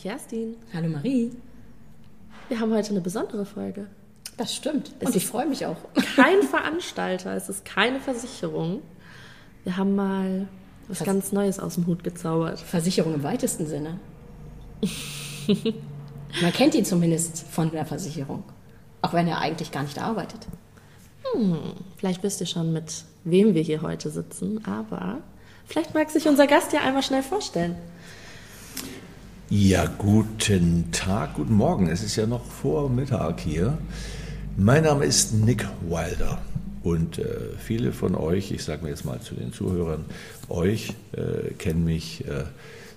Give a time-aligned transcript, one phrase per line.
[0.00, 0.56] Kerstin.
[0.72, 1.30] Hallo Marie.
[2.48, 3.86] Wir haben heute eine besondere Folge.
[4.36, 4.92] Das stimmt.
[5.00, 5.76] Es Und ich freue mich auch.
[6.16, 8.80] Kein Veranstalter, es ist keine Versicherung.
[9.64, 10.48] Wir haben mal
[10.88, 12.58] was Vers- ganz Neues aus dem Hut gezaubert.
[12.60, 14.00] Versicherung im weitesten Sinne.
[16.40, 18.44] Man kennt ihn zumindest von der Versicherung.
[19.02, 20.46] Auch wenn er eigentlich gar nicht arbeitet.
[21.98, 25.18] Vielleicht wisst ihr schon, mit wem wir hier heute sitzen, aber
[25.66, 27.76] vielleicht mag sich unser Gast ja einmal schnell vorstellen.
[29.52, 31.88] Ja, guten Tag, guten Morgen.
[31.88, 33.76] Es ist ja noch vor Mittag hier.
[34.56, 36.40] Mein Name ist Nick Wilder
[36.84, 37.24] und äh,
[37.58, 40.04] viele von euch, ich sage mir jetzt mal zu den Zuhörern,
[40.48, 42.44] euch äh, kennen mich äh,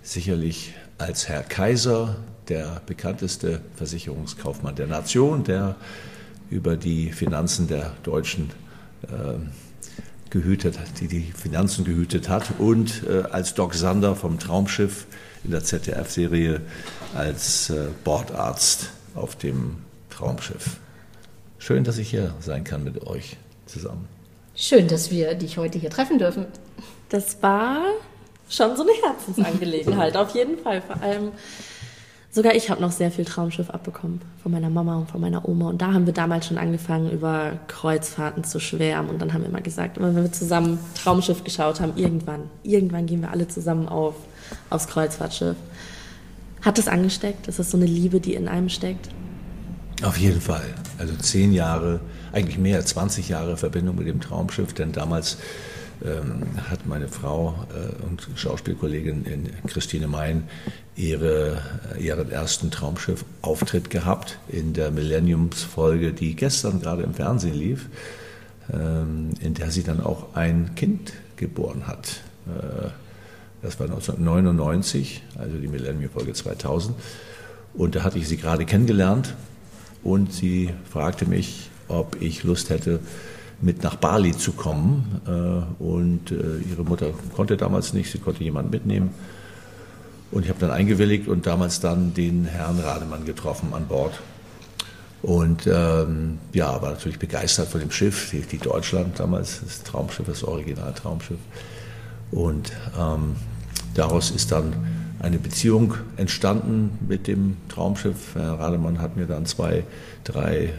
[0.03, 2.17] sicherlich als Herr Kaiser,
[2.49, 5.75] der bekannteste Versicherungskaufmann der Nation, der
[6.51, 8.51] über die Finanzen der Deutschen
[9.11, 9.49] ähm,
[10.29, 15.07] gehütet, hat, die die Finanzen gehütet hat und äh, als Doc Sander vom Traumschiff
[15.43, 16.61] in der ZDF-Serie
[17.15, 19.77] als äh, Bordarzt auf dem
[20.09, 20.77] Traumschiff.
[21.59, 24.07] Schön, dass ich hier sein kann mit euch zusammen.
[24.55, 26.45] Schön, dass wir dich heute hier treffen dürfen.
[27.09, 27.81] Das war
[28.49, 30.81] schon so eine Herzensangelegenheit, auf jeden Fall.
[30.81, 31.31] Vor allem,
[32.29, 35.69] sogar ich habe noch sehr viel Traumschiff abbekommen von meiner Mama und von meiner Oma.
[35.69, 39.09] Und da haben wir damals schon angefangen, über Kreuzfahrten zu schwärmen.
[39.09, 43.05] Und dann haben wir immer gesagt, immer wenn wir zusammen Traumschiff geschaut haben, irgendwann, irgendwann
[43.05, 44.15] gehen wir alle zusammen auf,
[44.69, 45.55] aufs Kreuzfahrtschiff.
[46.61, 47.47] Hat das angesteckt?
[47.47, 49.09] Ist das so eine Liebe, die in einem steckt?
[50.01, 50.73] Auf jeden Fall.
[50.97, 51.99] Also zehn Jahre,
[52.31, 55.37] eigentlich mehr als 20 Jahre Verbindung mit dem Traumschiff, denn damals
[56.03, 60.43] ähm, hat meine Frau äh, und Schauspielkollegin in Christine Mein
[60.95, 61.61] ihre,
[61.95, 67.87] äh, ihren ersten Traumschiff-Auftritt gehabt in der Millenniums-Folge, die gestern gerade im Fernsehen lief,
[68.73, 72.21] ähm, in der sie dann auch ein Kind geboren hat.
[72.47, 72.89] Äh,
[73.63, 76.95] das war 1999, also die Millennium-Folge 2000.
[77.73, 79.33] Und da hatte ich sie gerade kennengelernt
[80.03, 82.99] und sie fragte mich, ob ich Lust hätte,
[83.61, 85.21] mit nach Bali zu kommen.
[85.25, 89.11] Äh, Und äh, ihre Mutter konnte damals nicht, sie konnte jemanden mitnehmen.
[90.31, 94.19] Und ich habe dann eingewilligt und damals dann den Herrn Rademann getroffen an Bord.
[95.21, 100.25] Und ähm, ja, war natürlich begeistert von dem Schiff, die, die Deutschland damals, das Traumschiff,
[100.25, 101.39] das Original-Traumschiff.
[102.31, 103.35] Und ähm,
[103.93, 104.73] daraus ist dann
[105.19, 108.35] eine Beziehung entstanden mit dem Traumschiff.
[108.35, 109.83] Herr Rademann hat mir dann zwei,
[110.25, 110.73] drei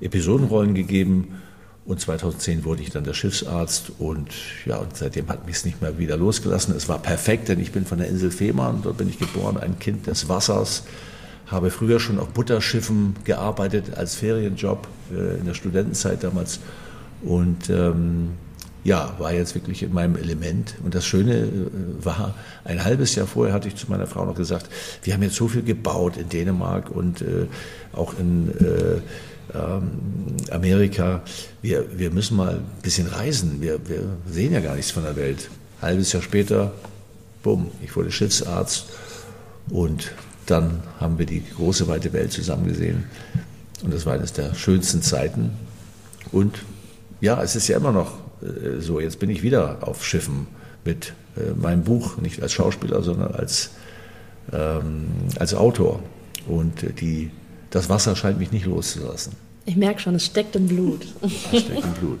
[0.00, 1.40] äh, Episodenrollen gegeben.
[1.84, 4.28] Und 2010 wurde ich dann der Schiffsarzt und
[4.66, 6.76] ja, und seitdem hat mich es nicht mehr wieder losgelassen.
[6.76, 9.80] Es war perfekt, denn ich bin von der Insel Fehmarn, dort bin ich geboren, ein
[9.80, 10.84] Kind des Wassers,
[11.48, 16.60] habe früher schon auf Butterschiffen gearbeitet als Ferienjob äh, in der Studentenzeit damals
[17.22, 18.30] und ähm,
[18.84, 20.74] ja, war jetzt wirklich in meinem Element.
[20.84, 22.34] Und das Schöne äh, war,
[22.64, 24.68] ein halbes Jahr vorher hatte ich zu meiner Frau noch gesagt,
[25.02, 27.46] wir haben jetzt so viel gebaut in Dänemark und äh,
[27.92, 29.00] auch in äh,
[29.54, 29.90] ähm,
[30.50, 31.22] Amerika.
[31.60, 33.60] Wir, wir müssen mal ein bisschen reisen.
[33.60, 35.48] Wir, wir sehen ja gar nichts von der Welt.
[35.80, 36.72] Halbes Jahr später,
[37.42, 38.86] bumm, ich wurde Schiffsarzt
[39.68, 40.12] und
[40.46, 43.04] dann haben wir die große weite Welt zusammen gesehen.
[43.82, 45.50] Und das war eines der schönsten Zeiten.
[46.30, 46.58] Und
[47.20, 48.21] ja, es ist ja immer noch äh,
[48.80, 49.00] so.
[49.00, 50.46] Jetzt bin ich wieder auf Schiffen
[50.84, 53.70] mit äh, meinem Buch, nicht als Schauspieler, sondern als,
[54.52, 55.08] ähm,
[55.38, 56.00] als Autor.
[56.46, 57.30] Und äh, die,
[57.70, 59.34] das Wasser scheint mich nicht loszulassen.
[59.64, 61.06] Ich merke schon, es steckt im Blut.
[61.20, 62.18] Das steckt im Blut.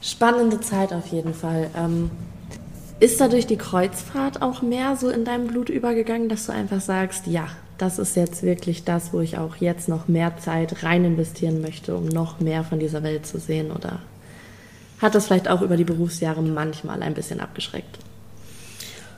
[0.00, 1.70] Spannende Zeit auf jeden Fall.
[1.76, 2.10] Ähm,
[2.98, 6.80] ist da durch die Kreuzfahrt auch mehr so in deinem Blut übergegangen, dass du einfach
[6.80, 7.48] sagst, ja,
[7.78, 11.96] das ist jetzt wirklich das, wo ich auch jetzt noch mehr Zeit rein investieren möchte,
[11.96, 13.72] um noch mehr von dieser Welt zu sehen?
[13.72, 13.98] Oder
[15.02, 17.98] hat das vielleicht auch über die Berufsjahre manchmal ein bisschen abgeschreckt?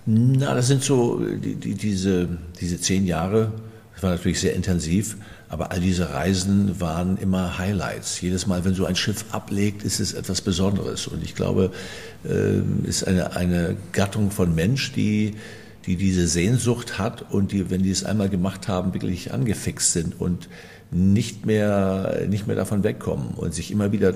[0.07, 2.29] Na, das sind so die, die, diese,
[2.61, 3.53] diese zehn Jahre,
[3.95, 5.17] das war natürlich sehr intensiv,
[5.49, 8.21] aber all diese Reisen waren immer Highlights.
[8.21, 11.07] Jedes Mal, wenn so ein Schiff ablegt, ist es etwas Besonderes.
[11.07, 11.71] Und ich glaube,
[12.29, 15.37] ähm, ist eine, eine Gattung von Mensch, die,
[15.87, 20.21] die diese Sehnsucht hat und die, wenn die es einmal gemacht haben, wirklich angefixt sind
[20.21, 20.49] und
[20.97, 24.15] nicht mehr, nicht mehr davon wegkommen und sich immer wieder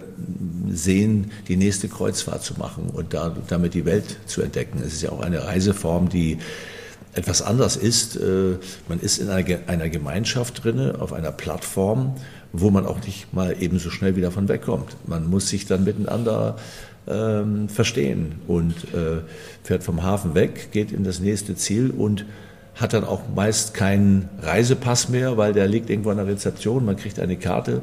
[0.70, 4.80] sehen, die nächste Kreuzfahrt zu machen und da, damit die Welt zu entdecken.
[4.86, 6.38] Es ist ja auch eine Reiseform, die
[7.14, 8.14] etwas anders ist.
[8.16, 8.58] Äh,
[8.88, 12.14] Man ist in einer Ge- einer Gemeinschaft drinne, auf einer Plattform,
[12.52, 14.96] wo man auch nicht mal eben so schnell wieder von wegkommt.
[15.04, 16.58] Man muss sich dann miteinander
[17.08, 19.22] ähm, verstehen und äh,
[19.64, 22.24] fährt vom Hafen weg, geht in das nächste Ziel und
[22.80, 26.96] hat dann auch meist keinen Reisepass mehr, weil der liegt irgendwo an der Rezeption, man
[26.96, 27.82] kriegt eine Karte,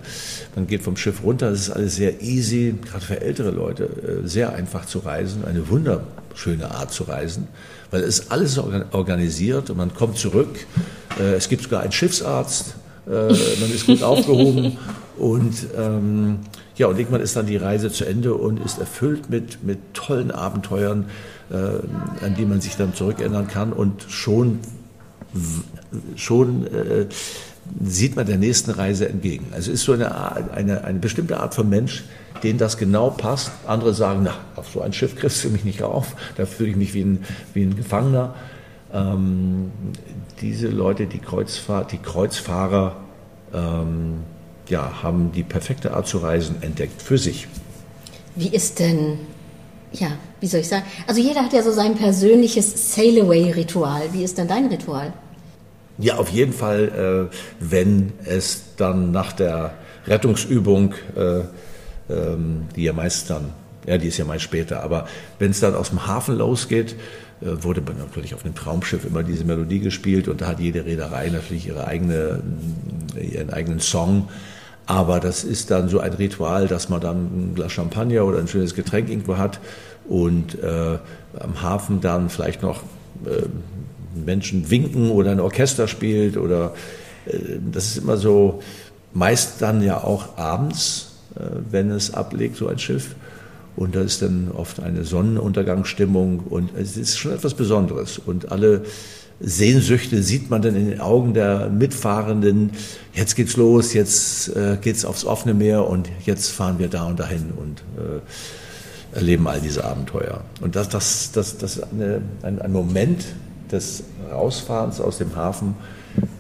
[0.56, 3.84] man geht vom Schiff runter, das ist alles sehr easy, gerade für ältere Leute,
[4.24, 7.48] äh, sehr einfach zu reisen, eine wunderschöne Art zu reisen,
[7.92, 10.66] weil es alles organ- organisiert und man kommt zurück
[11.20, 12.76] Äh, es gibt sogar einen Schiffsarzt.
[13.08, 14.78] Äh, man ist gut aufgehoben.
[15.18, 16.40] Und ähm,
[16.76, 20.30] ja, und irgendwann ist dann die Reise zu Ende und ist erfüllt mit, mit tollen
[20.32, 21.06] Abenteuern,
[21.50, 21.56] äh,
[22.26, 23.72] an die man sich dann zurückerinnern kann.
[23.72, 24.60] Und schon,
[26.16, 27.06] schon äh,
[27.84, 29.48] sieht man der nächsten Reise entgegen.
[29.52, 32.04] Also ist so eine, eine, eine bestimmte Art von Mensch,
[32.44, 33.52] denen das genau passt.
[33.68, 36.76] Andere sagen, na, auf so ein Schiff kriegst du mich nicht auf, da fühle ich
[36.76, 38.36] mich wie ein, wie ein Gefangener.
[38.94, 39.72] Ähm,
[40.42, 42.98] diese Leute, die, Kreuzfahr die Kreuzfahrer,
[43.54, 44.20] ähm,
[44.68, 47.48] ja, haben die perfekte Art zu reisen entdeckt für sich.
[48.36, 49.20] Wie ist denn,
[49.94, 50.08] ja,
[50.40, 50.84] wie soll ich sagen?
[51.08, 54.10] Also jeder hat ja so sein persönliches Sail-Away-Ritual.
[54.12, 55.14] Wie ist denn dein Ritual?
[55.98, 59.76] Ja, auf jeden Fall, äh, wenn es dann nach der
[60.08, 61.42] Rettungsübung, äh,
[62.14, 63.52] ähm, die ja meist dann,
[63.88, 65.08] ja, die ist ja meist später, aber
[65.40, 66.96] wenn es dann aus dem Hafen losgeht,
[67.42, 71.30] äh, wurde natürlich auf einem Traumschiff immer diese Melodie gespielt und da hat jede Reederei
[71.30, 72.42] natürlich ihre eigene,
[73.20, 74.30] ihren eigenen Song.
[74.88, 78.48] Aber das ist dann so ein Ritual, dass man dann ein Glas Champagner oder ein
[78.48, 79.60] schönes Getränk irgendwo hat
[80.08, 81.00] und äh,
[81.40, 82.84] am Hafen dann vielleicht noch
[83.26, 83.48] äh,
[84.24, 86.74] Menschen winken oder ein Orchester spielt oder
[87.26, 87.38] äh,
[87.72, 88.62] das ist immer so,
[89.14, 91.42] meist dann ja auch abends, äh,
[91.72, 93.16] wenn es ablegt, so ein Schiff.
[93.76, 98.18] Und da ist dann oft eine Sonnenuntergangsstimmung und es ist schon etwas Besonderes.
[98.18, 98.84] Und alle
[99.42, 102.72] Sehnsüchte sieht man dann in den Augen der Mitfahrenden.
[103.14, 107.20] Jetzt geht's los, jetzt äh, geht's aufs offene Meer und jetzt fahren wir da und
[107.20, 110.42] dahin und äh, erleben all diese Abenteuer.
[110.62, 113.26] Und das, das, das, das ist eine, ein, ein Moment,
[113.72, 115.76] des Rausfahrens aus dem Hafen,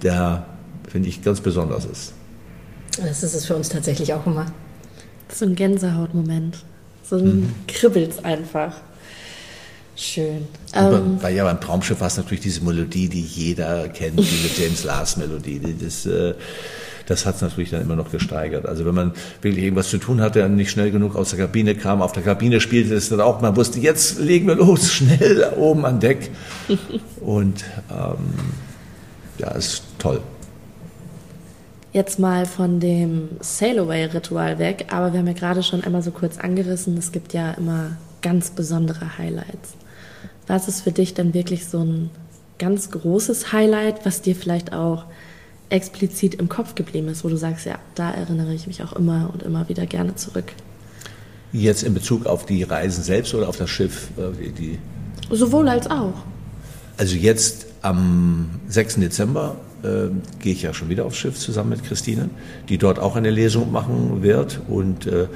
[0.02, 0.46] der,
[0.88, 2.14] finde ich, ganz besonders ist.
[2.98, 4.46] Das ist es für uns tatsächlich auch immer.
[5.30, 6.64] So ein Gänsehautmoment.
[7.04, 7.54] So ein mhm.
[7.68, 8.76] kribbelt's einfach.
[9.96, 10.48] Schön.
[10.74, 14.84] Ähm, bei, ja, beim Traumschiff war es natürlich diese Melodie, die jeder kennt, diese James
[14.84, 15.62] Lars Melodie.
[15.80, 16.34] Das, äh,
[17.06, 18.66] das hat es natürlich dann immer noch gesteigert.
[18.66, 21.76] Also wenn man wirklich irgendwas zu tun hatte und nicht schnell genug aus der Kabine
[21.76, 25.54] kam, auf der Kabine spielte es dann auch, man wusste, jetzt legen wir los, schnell
[25.58, 26.32] oben an Deck.
[27.22, 28.34] Und ähm,
[29.38, 30.22] ja, ist toll.
[31.92, 36.38] Jetzt mal von dem Sail-Away-Ritual weg, aber wir haben ja gerade schon einmal so kurz
[36.38, 39.76] angerissen, es gibt ja immer ganz besondere Highlights.
[40.46, 42.10] Was ist für dich denn wirklich so ein
[42.60, 45.06] ganz großes Highlight, was dir vielleicht auch
[45.70, 49.30] explizit im Kopf geblieben ist, wo du sagst, ja, da erinnere ich mich auch immer
[49.34, 50.54] und immer wieder gerne zurück.
[51.52, 54.10] Jetzt in Bezug auf die Reisen selbst oder auf das Schiff?
[54.18, 54.80] Äh, die
[55.32, 56.14] Sowohl als auch.
[56.98, 58.96] Also jetzt am 6.
[58.96, 60.10] Dezember äh,
[60.40, 62.30] gehe ich ja schon wieder aufs Schiff zusammen mit Christine,
[62.70, 64.62] die dort auch eine Lesung machen wird.
[64.68, 65.28] Und äh,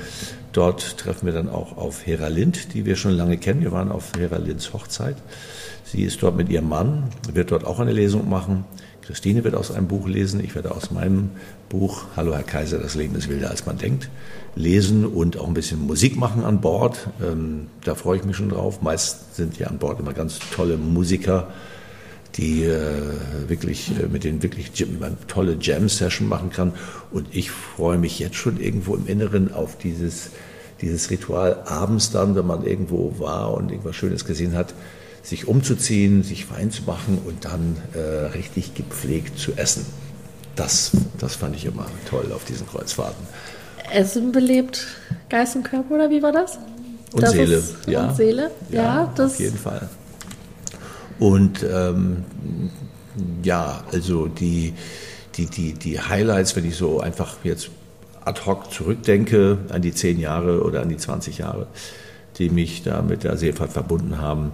[0.52, 3.62] dort treffen wir dann auch auf Hera Lind, die wir schon lange kennen.
[3.62, 5.18] Wir waren auf Hera Linds Hochzeit.
[5.84, 7.04] Sie ist dort mit ihrem Mann,
[7.34, 8.66] wird dort auch eine Lesung machen.
[9.10, 11.32] Christine wird aus einem Buch lesen, ich werde aus meinem
[11.68, 14.08] Buch Hallo Herr Kaiser, das Leben ist wilder als man denkt,
[14.54, 17.10] lesen und auch ein bisschen Musik machen an Bord.
[17.20, 18.84] Ähm, da freue ich mich schon drauf.
[18.84, 21.48] Meist sind ja an Bord immer ganz tolle Musiker,
[22.36, 23.02] die äh,
[23.48, 24.74] wirklich äh, mit denen wirklich
[25.28, 26.74] tolle Jam-Session machen kann.
[27.10, 30.30] Und ich freue mich jetzt schon irgendwo im Inneren auf dieses
[30.82, 34.76] dieses Ritual abends dann, wenn man irgendwo war und irgendwas Schönes gesehen hat,
[35.22, 39.86] sich umzuziehen, sich Wein zu machen und dann äh, richtig gepflegt zu essen.
[40.56, 43.26] Das, das fand ich immer toll auf diesen Kreuzfahrten.
[43.92, 44.88] Essen belebt
[45.30, 46.60] Geist und Körper, oder wie war das?
[47.12, 48.08] Und das Seele, ist, ja.
[48.08, 49.90] Und Seele, ja, ja das auf jeden Fall.
[51.20, 52.24] Und ähm,
[53.44, 54.74] ja, also die,
[55.36, 57.70] die, die, die Highlights, wenn ich so einfach jetzt
[58.24, 61.68] ad hoc zurückdenke an die zehn Jahre oder an die 20 Jahre,
[62.38, 64.52] die mich da mit der Seefahrt verbunden haben,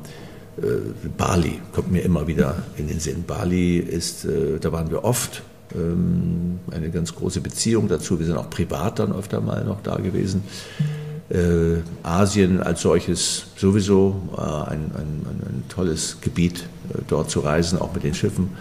[1.17, 3.23] Bali kommt mir immer wieder in den Sinn.
[3.27, 5.43] Bali ist, äh, da waren wir oft,
[5.73, 8.19] ähm, eine ganz große Beziehung dazu.
[8.19, 10.43] Wir sind auch privat dann öfter mal noch da gewesen.
[11.29, 17.79] Äh, Asien als solches sowieso äh, ein, ein, ein, tolles Gebiet, äh, dort zu reisen,
[17.79, 18.51] auch mit den Schiffen.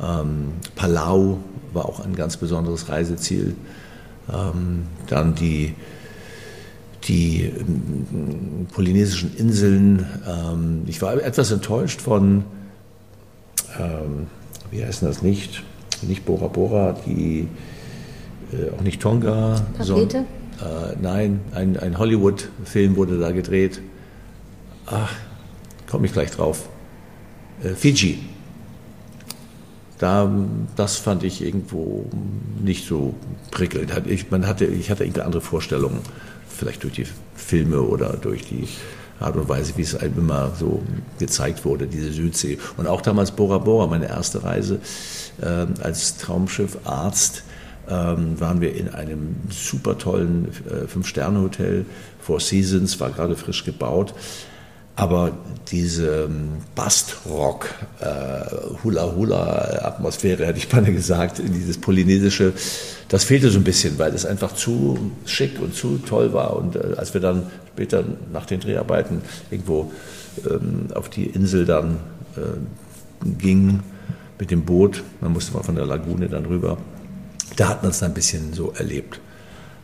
[0.00, 1.38] Ähm, Palau
[1.72, 3.56] war auch ein ganz besonderes Reiseziel.
[4.32, 5.74] Ähm, dann die
[7.08, 10.06] die ähm, polynesischen Inseln.
[10.26, 12.44] Ähm, ich war etwas enttäuscht von,
[13.78, 14.26] ähm,
[14.70, 15.62] wie heißt das nicht?
[16.02, 17.48] Nicht Bora Bora, die,
[18.52, 19.64] äh, auch nicht Tonga.
[19.78, 20.18] Tapete?
[20.18, 23.80] Äh, nein, ein, ein Hollywood-Film wurde da gedreht.
[24.86, 25.12] Ach,
[25.88, 26.68] komme ich gleich drauf.
[27.62, 28.18] Äh, Fiji.
[29.98, 30.30] Da,
[30.76, 32.04] das fand ich irgendwo
[32.62, 33.14] nicht so
[33.50, 33.90] prickelnd.
[34.06, 36.00] Ich, man hatte, ich hatte irgendeine andere Vorstellungen
[36.56, 38.68] vielleicht durch die Filme oder durch die
[39.20, 40.82] Art und Weise, wie es einem immer so
[41.18, 42.58] gezeigt wurde, diese Südsee.
[42.76, 44.80] Und auch damals Bora Bora, meine erste Reise
[45.40, 47.42] äh, als Traumschiffarzt,
[47.88, 51.86] ähm, waren wir in einem super tollen äh, Fünf-Sterne-Hotel,
[52.20, 54.12] Four Seasons, war gerade frisch gebaut.
[54.98, 55.32] Aber
[55.70, 57.66] diese ähm, Bastrock,
[58.00, 58.86] äh,
[60.46, 62.54] hätte ich beinahe gesagt, dieses polynesische,
[63.08, 66.56] das fehlte so ein bisschen, weil es einfach zu schick und zu toll war.
[66.56, 69.92] Und äh, als wir dann später nach den Dreharbeiten irgendwo
[70.48, 71.98] ähm, auf die Insel dann
[72.36, 73.82] äh, gingen
[74.38, 76.78] mit dem Boot, man musste mal von der Lagune dann rüber,
[77.56, 79.20] da hat man es dann ein bisschen so erlebt.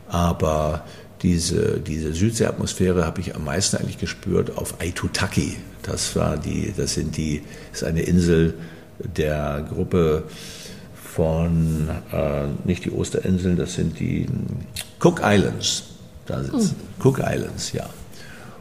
[0.07, 0.85] Aber
[1.23, 5.55] diese, diese Südseeatmosphäre habe ich am meisten eigentlich gespürt auf Aitutaki.
[5.81, 8.53] Das war die, das sind die, ist eine Insel
[8.99, 10.23] der Gruppe
[10.95, 14.27] von, äh, nicht die Osterinseln, das sind die
[15.01, 15.83] Cook Islands.
[16.25, 16.75] Da sitzen.
[16.77, 17.05] Mhm.
[17.05, 17.89] Cook Islands, ja.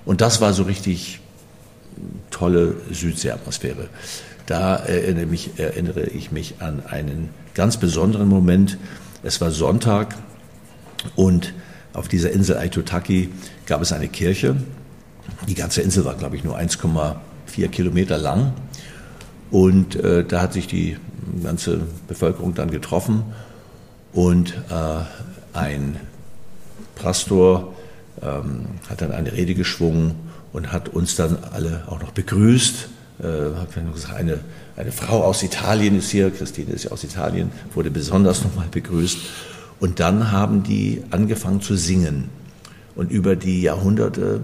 [0.05, 1.21] Und das war so richtig
[2.31, 3.89] tolle Südseeatmosphäre.
[4.47, 8.79] Da erinnere, mich, erinnere ich mich an einen ganz besonderen Moment.
[9.23, 10.17] Es war Sonntag
[11.15, 11.55] und
[11.93, 13.31] auf dieser Insel Aitutaki
[13.67, 14.57] gab es eine Kirche.
[15.49, 18.55] Die ganze Insel war, glaube ich, nur 1,4 Kilometer lang.
[19.51, 20.97] Und äh, da hat sich die
[21.43, 23.25] ganze Bevölkerung dann getroffen
[24.13, 25.97] und äh, ein
[26.95, 27.75] Pastor
[28.23, 30.15] ähm, hat dann eine Rede geschwungen
[30.53, 32.89] und hat uns dann alle auch noch begrüßt.
[33.23, 33.25] Äh,
[33.59, 34.39] hat gesagt, eine,
[34.77, 39.19] eine Frau aus Italien ist hier, Christine ist ja aus Italien, wurde besonders nochmal begrüßt.
[39.83, 42.29] Und dann haben die angefangen zu singen.
[42.95, 44.43] Und über die Jahrhunderte,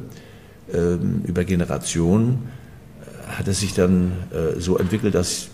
[0.74, 2.48] ähm, über Generationen
[3.00, 5.46] äh, hat es sich dann äh, so entwickelt, dass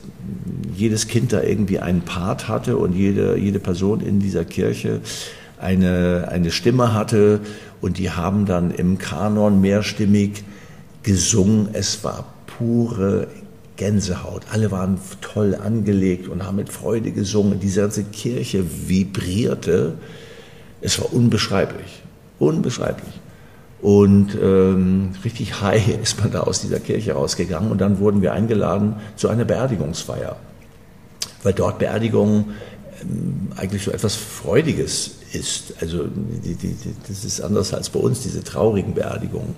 [0.74, 5.02] jedes Kind da irgendwie einen Part hatte und jede, jede Person in dieser Kirche
[5.60, 7.40] eine, eine Stimme hatte.
[7.82, 10.44] Und die haben dann im Kanon mehrstimmig
[11.02, 11.68] gesungen.
[11.74, 13.26] Es war pure
[13.76, 14.42] Gänsehaut.
[14.52, 17.60] Alle waren toll angelegt und haben mit Freude gesungen.
[17.60, 19.94] Diese ganze Kirche vibrierte.
[20.80, 22.02] Es war unbeschreiblich.
[22.38, 23.20] Unbeschreiblich.
[23.82, 27.70] Und ähm, richtig high ist man da aus dieser Kirche rausgegangen.
[27.70, 30.36] Und dann wurden wir eingeladen zu einer Beerdigungsfeier.
[31.42, 32.50] Weil dort Beerdigung
[33.02, 35.74] ähm, eigentlich so etwas Freudiges ist.
[35.80, 39.54] Also die, die, die, das ist anders als bei uns, diese traurigen Beerdigungen.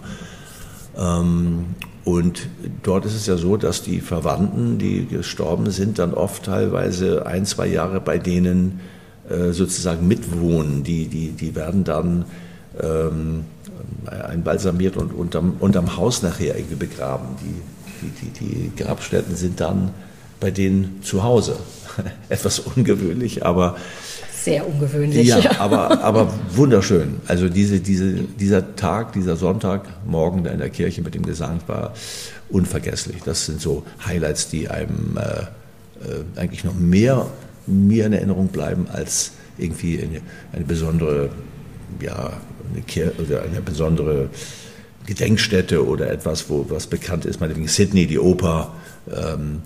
[0.96, 1.66] Ähm,
[2.06, 2.46] und
[2.84, 7.44] dort ist es ja so, dass die Verwandten, die gestorben sind, dann oft teilweise ein,
[7.46, 8.78] zwei Jahre bei denen
[9.28, 10.84] äh, sozusagen mitwohnen.
[10.84, 12.24] Die, die, die werden dann
[12.80, 13.44] ähm,
[14.06, 17.26] einbalsamiert und unterm, unterm Haus nachher irgendwie begraben.
[17.42, 19.90] Die, die, die, die Grabstätten sind dann
[20.38, 21.56] bei denen zu Hause.
[22.28, 23.74] Etwas ungewöhnlich, aber
[24.46, 25.26] sehr ungewöhnlich.
[25.26, 27.16] Ja, aber, aber wunderschön.
[27.26, 31.94] Also diese, diese, dieser Tag, dieser Sonntagmorgen da in der Kirche mit dem Gesang war
[32.48, 33.16] unvergesslich.
[33.24, 37.26] Das sind so Highlights, die einem äh, äh, eigentlich noch mehr
[37.66, 40.20] mir in Erinnerung bleiben als irgendwie eine,
[40.52, 41.30] eine besondere,
[42.00, 42.32] ja,
[42.72, 44.30] eine, Kirche, oder eine besondere
[45.06, 48.72] Gedenkstätte oder etwas, wo was bekannt ist, meinetwegen Sydney, die Oper.
[49.12, 49.62] Ähm,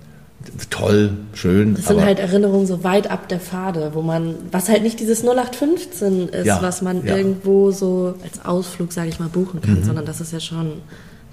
[0.70, 1.74] toll, schön.
[1.74, 5.22] Das sind halt Erinnerungen so weit ab der Pfade, wo man, was halt nicht dieses
[5.22, 7.16] 0815 ist, ja, was man ja.
[7.16, 9.84] irgendwo so als Ausflug, sage ich mal, buchen kann, mhm.
[9.84, 10.80] sondern das ist ja schon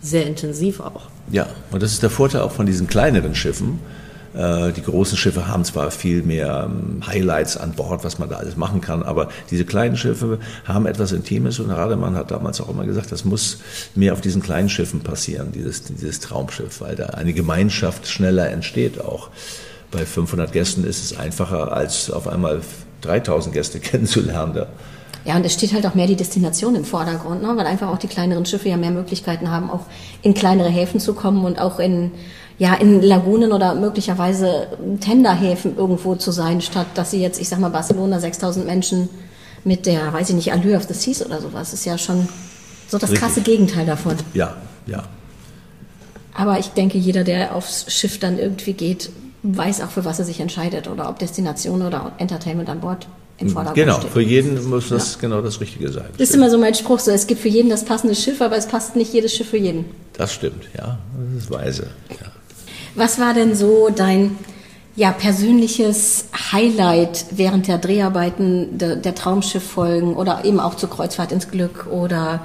[0.01, 1.03] sehr intensiv auch.
[1.31, 3.79] Ja, und das ist der Vorteil auch von diesen kleineren Schiffen
[4.33, 8.55] die großen Schiffe haben zwar viel mehr ähm, Highlights an Bord, was man da alles
[8.55, 12.85] machen kann, aber diese kleinen Schiffe haben etwas Intimes und Rademann hat damals auch immer
[12.85, 13.59] gesagt, das muss
[13.95, 19.01] mehr auf diesen kleinen Schiffen passieren, dieses, dieses Traumschiff, weil da eine Gemeinschaft schneller entsteht
[19.01, 19.29] auch.
[19.91, 22.61] Bei 500 Gästen ist es einfacher, als auf einmal
[23.01, 24.65] 3000 Gäste kennenzulernen.
[25.25, 27.51] Ja, und es steht halt auch mehr die Destination im Vordergrund, ne?
[27.55, 29.85] weil einfach auch die kleineren Schiffe ja mehr Möglichkeiten haben, auch
[30.21, 32.11] in kleinere Häfen zu kommen und auch in
[32.59, 34.67] ja, in Lagunen oder möglicherweise
[34.99, 39.09] Tenderhäfen irgendwo zu sein, statt dass sie jetzt, ich sag mal, Barcelona 6000 Menschen
[39.63, 42.27] mit der, weiß ich nicht, Allure of the Seas oder sowas, ist ja schon
[42.87, 43.19] so das Richtig.
[43.27, 44.15] krasse Gegenteil davon.
[44.33, 45.03] Ja, ja.
[46.33, 49.09] Aber ich denke, jeder, der aufs Schiff dann irgendwie geht,
[49.43, 53.07] weiß auch, für was er sich entscheidet oder ob Destination oder Entertainment an Bord
[53.39, 54.11] im Vordergrund Genau, steht.
[54.11, 55.21] für jeden muss das ja.
[55.21, 56.05] genau das Richtige sein.
[56.17, 58.57] Das ist immer so mein Spruch, so es gibt für jeden das passende Schiff, aber
[58.57, 59.85] es passt nicht jedes Schiff für jeden.
[60.13, 60.97] Das stimmt, ja,
[61.33, 61.87] das ist weise.
[62.09, 62.31] Ja.
[62.97, 64.35] Was war denn so dein
[64.95, 71.51] ja, persönliches Highlight während der Dreharbeiten der, der Traumschifffolgen oder eben auch zur Kreuzfahrt ins
[71.51, 72.41] Glück oder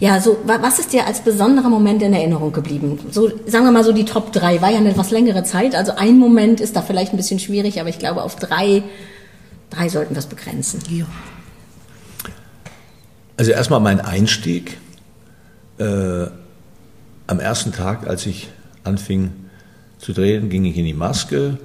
[0.00, 2.98] ja, so, was ist dir als besonderer Moment in Erinnerung geblieben?
[3.10, 5.92] So, sagen wir mal so die Top 3, war ja eine etwas längere Zeit, also
[5.94, 8.82] ein Moment ist da vielleicht ein bisschen schwierig, aber ich glaube auf drei,
[9.68, 10.80] drei sollten wir es begrenzen.
[10.88, 11.04] Ja.
[13.36, 14.78] Also erstmal mein Einstieg,
[15.78, 16.26] äh,
[17.26, 18.48] am ersten Tag, als ich
[18.84, 19.41] anfing
[20.02, 21.58] zu drehen, ging ich in die Maske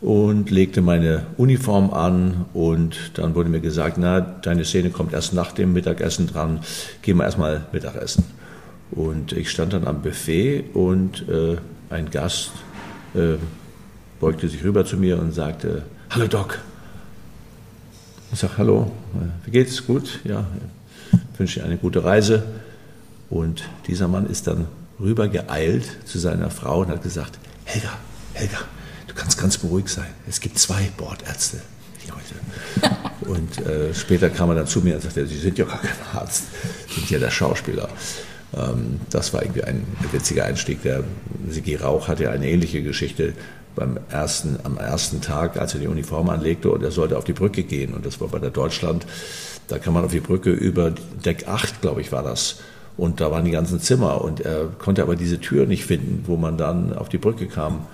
[0.00, 5.34] und legte meine Uniform an und dann wurde mir gesagt, na, deine Szene kommt erst
[5.34, 6.60] nach dem Mittagessen dran,
[7.02, 8.24] geh mal erstmal Mittagessen.
[8.92, 11.56] Und ich stand dann am Buffet und äh,
[11.90, 12.52] ein Gast
[13.14, 13.34] äh,
[14.20, 16.60] beugte sich rüber zu mir und sagte, hallo Doc.
[18.32, 19.84] Ich sage, hallo, äh, wie geht's?
[19.84, 20.20] Gut?
[20.22, 20.46] Ja,
[21.12, 22.44] ich wünsche dir eine gute Reise.
[23.28, 24.66] Und dieser Mann ist dann
[25.00, 27.38] rüber geeilt zu seiner Frau und hat gesagt,
[27.70, 27.92] Helga,
[28.34, 28.58] Helga,
[29.06, 30.08] du kannst ganz beruhigt sein.
[30.28, 31.60] Es gibt zwei Bordärzte
[32.00, 33.30] hier heute.
[33.30, 35.94] Und äh, später kam er dann zu mir und sagte, Sie sind ja gar kein
[36.12, 36.46] Arzt,
[36.88, 37.88] Sie sind ja der Schauspieler.
[38.56, 40.82] Ähm, das war irgendwie ein witziger Einstieg.
[40.82, 41.04] Der
[41.48, 43.34] Sigi Rauch hatte eine ähnliche Geschichte
[43.76, 47.34] beim ersten, am ersten Tag, als er die Uniform anlegte und er sollte auf die
[47.34, 47.94] Brücke gehen.
[47.94, 49.06] Und das war bei der Deutschland.
[49.68, 52.56] Da kann man auf die Brücke über Deck 8, glaube ich, war das.
[53.00, 54.20] Und da waren die ganzen Zimmer.
[54.20, 57.86] Und er konnte aber diese Tür nicht finden, wo man dann auf die Brücke kam.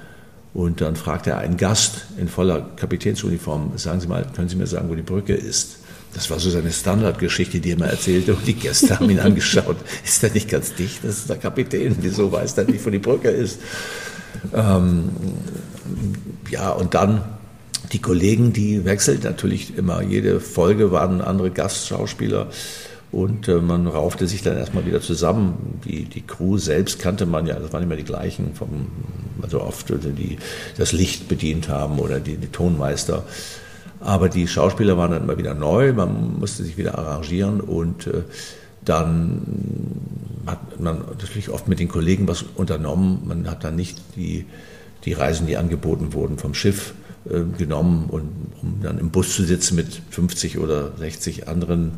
[0.53, 4.67] Und dann fragte er einen Gast in voller Kapitänsuniform, sagen Sie mal, können Sie mir
[4.67, 5.77] sagen, wo die Brücke ist?
[6.13, 8.35] Das war so seine Standardgeschichte, die er mir erzählte.
[8.35, 9.77] Und die Gäste haben ihn angeschaut.
[10.05, 11.05] Ist er nicht ganz dicht?
[11.05, 11.95] Das ist der Kapitän.
[12.01, 13.61] Wieso weiß er nicht, wo die Brücke ist?
[14.53, 15.11] Ähm,
[16.51, 17.23] ja, und dann
[17.93, 20.03] die Kollegen, die wechselt natürlich immer.
[20.03, 22.49] Jede Folge waren andere Gastschauspieler.
[23.17, 25.81] Und äh, man raufte sich dann erstmal wieder zusammen.
[25.87, 28.89] Die, die Crew selbst kannte man ja, das waren immer die gleichen, vom,
[29.41, 30.37] also oft die
[30.77, 33.25] das Licht bedient haben oder die, die Tonmeister.
[34.01, 38.25] Aber die Schauspieler waren dann immer wieder neu, man musste sich wieder arrangieren und äh,
[38.85, 39.41] dann
[40.45, 43.23] hat man natürlich oft mit den Kollegen was unternommen.
[43.25, 44.45] Man hat dann nicht die,
[45.07, 46.93] die Reisen, die angeboten wurden, vom Schiff
[47.31, 48.29] äh, genommen, und,
[48.61, 51.93] um dann im Bus zu sitzen mit 50 oder 60 anderen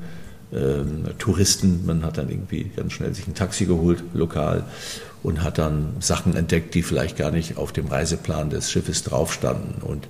[1.18, 1.84] Touristen.
[1.86, 4.64] Man hat dann irgendwie ganz schnell sich ein Taxi geholt, lokal,
[5.22, 9.32] und hat dann Sachen entdeckt, die vielleicht gar nicht auf dem Reiseplan des Schiffes drauf
[9.32, 9.82] standen.
[9.82, 10.06] Und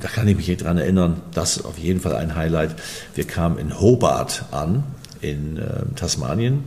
[0.00, 2.74] da kann ich mich daran erinnern, das ist auf jeden Fall ein Highlight.
[3.14, 4.84] Wir kamen in Hobart an,
[5.20, 6.64] in äh, Tasmanien,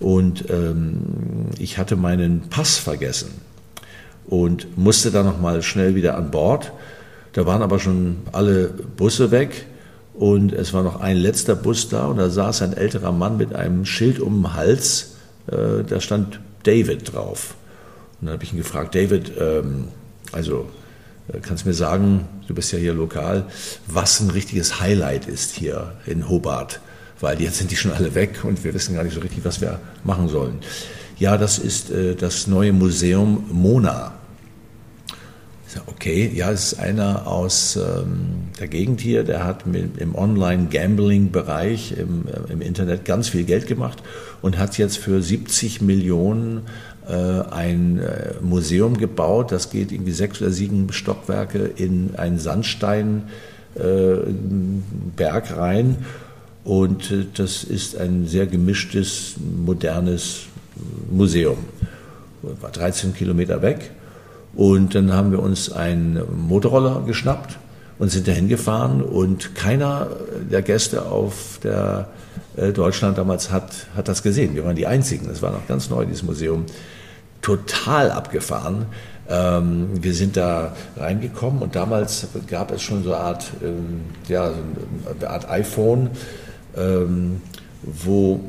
[0.00, 3.30] und ähm, ich hatte meinen Pass vergessen
[4.26, 6.72] und musste dann nochmal schnell wieder an Bord.
[7.32, 9.66] Da waren aber schon alle Busse weg
[10.14, 13.54] und es war noch ein letzter Bus da und da saß ein älterer Mann mit
[13.54, 15.16] einem Schild um den Hals.
[15.50, 17.56] Äh, da stand David drauf.
[18.20, 19.88] Und dann habe ich ihn gefragt, David, ähm,
[20.30, 20.68] also
[21.32, 23.46] äh, kannst du mir sagen, du bist ja hier lokal,
[23.88, 26.80] was ein richtiges Highlight ist hier in Hobart?
[27.20, 29.60] Weil jetzt sind die schon alle weg und wir wissen gar nicht so richtig, was
[29.60, 30.58] wir machen sollen.
[31.18, 34.14] Ja, das ist äh, das neue Museum Mona
[35.86, 41.96] okay, ja, es ist einer aus ähm, der Gegend hier, der hat mit, im Online-Gambling-Bereich
[41.96, 44.02] im, äh, im, Internet ganz viel Geld gemacht
[44.42, 46.62] und hat jetzt für 70 Millionen
[47.08, 49.52] äh, ein äh, Museum gebaut.
[49.52, 53.26] Das geht irgendwie sechs oder sieben Stockwerke in einen Sandsteinberg
[55.16, 55.96] äh, rein.
[56.64, 60.42] Und äh, das ist ein sehr gemischtes, modernes
[61.10, 61.58] Museum.
[62.42, 63.90] War 13 Kilometer weg
[64.56, 67.58] und dann haben wir uns einen Motorroller geschnappt
[67.98, 70.08] und sind dahin gefahren und keiner
[70.50, 72.08] der Gäste auf der
[72.56, 74.54] äh, Deutschland damals hat, hat das gesehen.
[74.54, 75.26] Wir waren die Einzigen.
[75.26, 76.64] Das war noch ganz neu, dieses Museum.
[77.42, 78.86] Total abgefahren.
[79.28, 84.52] Ähm, wir sind da reingekommen und damals gab es schon so eine Art, ähm, ja,
[85.18, 86.10] eine Art iPhone,
[86.76, 87.40] ähm,
[87.82, 88.40] wo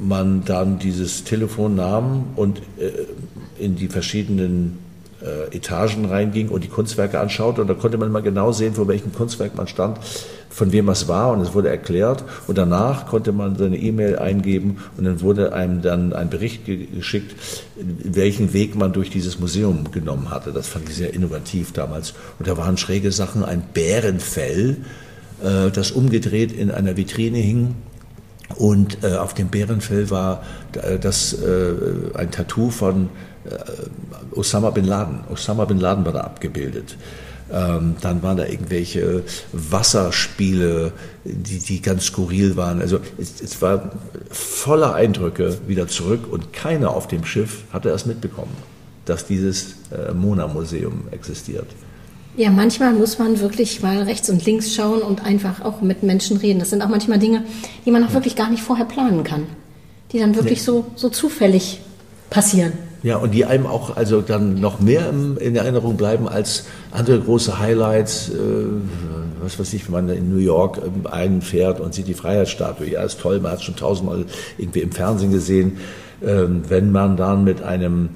[0.00, 4.78] man dann dieses Telefon nahm und äh, in die verschiedenen
[5.22, 7.62] äh, Etagen reinging und die Kunstwerke anschaute.
[7.62, 9.98] Und da konnte man mal genau sehen, vor welchem Kunstwerk man stand,
[10.50, 11.32] von wem es war.
[11.32, 12.24] Und es wurde erklärt.
[12.46, 17.34] Und danach konnte man seine E-Mail eingeben und dann wurde einem dann ein Bericht geschickt,
[17.76, 20.52] welchen Weg man durch dieses Museum genommen hatte.
[20.52, 22.14] Das fand ich sehr innovativ damals.
[22.38, 24.78] Und da waren schräge Sachen, ein Bärenfell,
[25.42, 27.74] äh, das umgedreht in einer Vitrine hing.
[28.54, 30.42] Und äh, auf dem Bärenfell war
[31.00, 31.72] das äh,
[32.14, 33.35] ein Tattoo von äh,
[34.32, 35.20] Osama bin Laden.
[35.30, 36.96] Osama bin Laden war da abgebildet.
[37.52, 40.92] Ähm, dann waren da irgendwelche Wasserspiele,
[41.24, 42.80] die, die ganz skurril waren.
[42.80, 43.92] Also es, es, war
[44.30, 48.50] voller Eindrücke wieder zurück und keiner auf dem Schiff hatte es mitbekommen,
[49.04, 51.68] dass dieses äh, Mona-Museum existiert.
[52.36, 56.38] Ja, manchmal muss man wirklich mal rechts und links schauen und einfach auch mit Menschen
[56.38, 56.58] reden.
[56.58, 57.44] Das sind auch manchmal Dinge,
[57.86, 59.44] die man auch wirklich gar nicht vorher planen kann,
[60.12, 60.64] die dann wirklich nee.
[60.64, 61.80] so, so zufällig
[62.28, 62.72] passieren.
[63.06, 67.60] Ja, und die einem auch also dann noch mehr in Erinnerung bleiben als andere große
[67.60, 68.34] Highlights, äh,
[69.40, 72.90] was weiß ich, wenn man in New York einfährt und sieht die Freiheitsstatue.
[72.90, 74.24] Ja, ist toll, man hat es schon tausendmal
[74.58, 75.78] irgendwie im Fernsehen gesehen.
[76.20, 78.08] ähm, wenn man dann mit einem äh,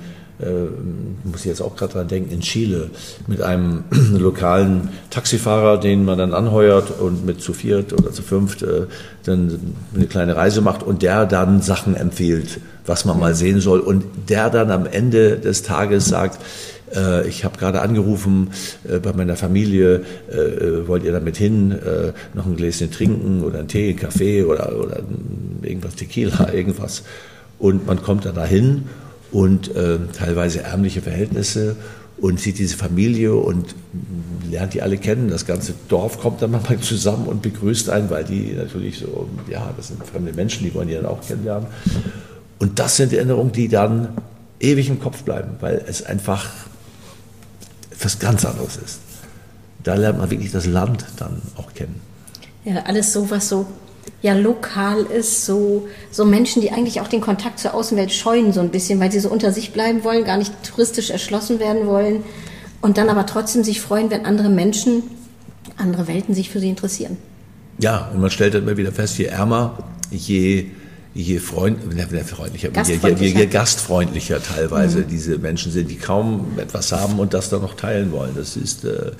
[1.24, 2.90] muss ich jetzt auch gerade dran denken, in Chile
[3.26, 8.62] mit einem lokalen Taxifahrer, den man dann anheuert und mit zu viert oder zu fünft
[8.62, 8.86] äh,
[9.24, 13.80] dann eine kleine Reise macht und der dann Sachen empfiehlt, was man mal sehen soll
[13.80, 16.38] und der dann am Ende des Tages sagt,
[16.94, 18.50] äh, ich habe gerade angerufen
[18.88, 23.42] äh, bei meiner Familie, äh, äh wollt ihr damit hin, äh, noch ein Gläschen trinken
[23.42, 25.00] oder einen Tee, einen Kaffee oder, oder
[25.62, 27.02] irgendwas Tequila, irgendwas.
[27.58, 28.84] Und man kommt dann dahin
[29.32, 31.76] und äh, teilweise ärmliche Verhältnisse
[32.20, 33.74] und sieht diese Familie und
[34.50, 35.30] lernt die alle kennen.
[35.30, 39.72] Das ganze Dorf kommt dann mal zusammen und begrüßt einen, weil die natürlich so, ja,
[39.76, 41.68] das sind fremde Menschen, die wollen die dann auch kennenlernen.
[42.58, 44.08] Und das sind Erinnerungen, die dann
[44.60, 46.50] ewig im Kopf bleiben, weil es einfach
[47.90, 49.00] etwas ganz anderes ist.
[49.82, 52.00] Da lernt man wirklich das Land dann auch kennen.
[52.64, 53.66] Ja, alles so, was so
[54.22, 58.60] ja lokal ist, so, so Menschen, die eigentlich auch den Kontakt zur Außenwelt scheuen so
[58.60, 62.22] ein bisschen, weil sie so unter sich bleiben wollen, gar nicht touristisch erschlossen werden wollen
[62.80, 65.02] und dann aber trotzdem sich freuen, wenn andere Menschen,
[65.76, 67.16] andere Welten sich für sie interessieren.
[67.78, 69.78] Ja, und man stellt dann immer wieder fest, je ärmer,
[70.10, 70.66] je
[71.12, 73.26] je, freund, freundlicher, gastfreundlicher.
[73.26, 75.08] Je, je, je, gastfreundlicher teilweise mhm.
[75.08, 78.34] diese Menschen sind, die kaum etwas haben und das dann noch teilen wollen.
[78.36, 79.12] Das ist, äh,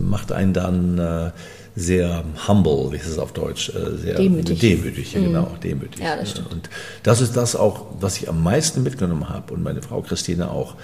[0.00, 1.30] macht einen dann äh,
[1.78, 3.70] sehr humble, wie ist es auf Deutsch?
[3.70, 4.58] Äh, sehr demütig.
[4.58, 5.24] Demütig, mhm.
[5.24, 6.02] genau, demütig.
[6.02, 6.52] Ja, das stimmt.
[6.52, 6.70] Und
[7.02, 10.74] das ist das auch, was ich am meisten mitgenommen habe und meine Frau Christine auch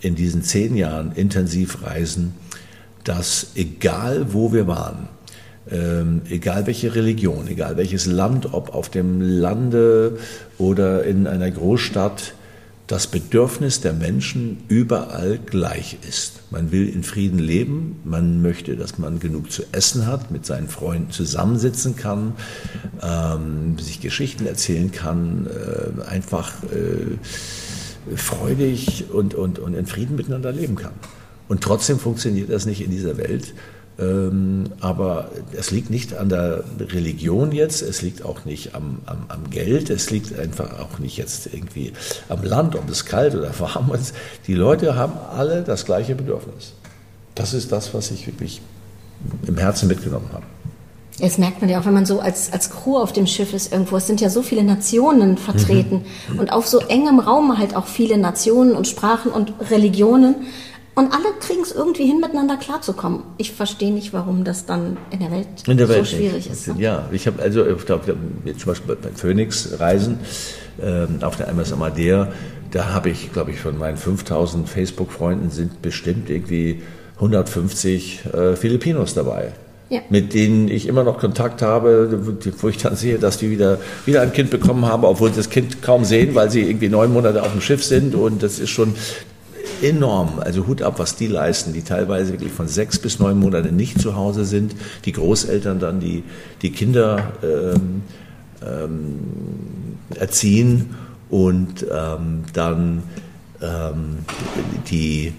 [0.00, 2.34] in diesen zehn Jahren intensiv reisen,
[3.04, 5.08] dass egal wo wir waren,
[5.70, 10.18] ähm, egal welche Religion, egal welches Land, ob auf dem Lande
[10.58, 12.34] oder in einer Großstadt,
[12.86, 16.40] das Bedürfnis der Menschen überall gleich ist.
[16.50, 20.68] Man will in Frieden leben, man möchte, dass man genug zu essen hat, mit seinen
[20.68, 22.34] Freunden zusammensitzen kann,
[23.00, 30.52] ähm, sich Geschichten erzählen kann, äh, einfach äh, freudig und, und, und in Frieden miteinander
[30.52, 30.92] leben kann.
[31.48, 33.54] Und trotzdem funktioniert das nicht in dieser Welt,
[33.98, 39.50] aber es liegt nicht an der Religion jetzt, es liegt auch nicht am, am, am,
[39.50, 41.92] Geld, es liegt einfach auch nicht jetzt irgendwie
[42.28, 44.14] am Land, ob es kalt oder warm ist.
[44.46, 46.72] Die Leute haben alle das gleiche Bedürfnis.
[47.34, 48.60] Das ist das, was ich wirklich
[49.46, 50.44] im Herzen mitgenommen habe.
[51.18, 53.70] Jetzt merkt man ja auch, wenn man so als, als Crew auf dem Schiff ist
[53.70, 56.38] irgendwo, es sind ja so viele Nationen vertreten mhm.
[56.38, 60.34] und auf so engem Raum halt auch viele Nationen und Sprachen und Religionen.
[60.94, 63.22] Und alle kriegen es irgendwie hin, miteinander klarzukommen.
[63.38, 66.68] Ich verstehe nicht, warum das dann in der Welt, in der Welt so schwierig ist.
[66.68, 66.74] Ne?
[66.78, 70.18] Ja, ich habe also ich glaub, zum Beispiel bei Phoenix-Reisen
[70.82, 72.28] äh, auf der MS Amadea,
[72.70, 76.82] da habe ich, glaube ich, von meinen 5000 Facebook-Freunden sind bestimmt irgendwie
[77.16, 79.52] 150 äh, Filipinos dabei.
[79.88, 80.00] Ja.
[80.08, 82.18] mit denen ich immer noch Kontakt habe,
[82.62, 83.76] wo ich dann sehe, dass die wieder,
[84.06, 87.12] wieder ein Kind bekommen haben, obwohl sie das Kind kaum sehen, weil sie irgendwie neun
[87.12, 88.94] Monate auf dem Schiff sind und das ist schon,
[89.80, 90.38] enorm.
[90.40, 94.00] Also Hut ab, was die leisten, die teilweise wirklich von sechs bis neun Monaten nicht
[94.00, 94.74] zu Hause sind.
[95.04, 96.24] Die Großeltern dann die,
[96.62, 98.02] die Kinder ähm,
[98.66, 99.18] ähm,
[100.16, 100.94] erziehen
[101.30, 103.02] und ähm, dann
[103.60, 104.18] ähm,
[104.90, 105.32] die,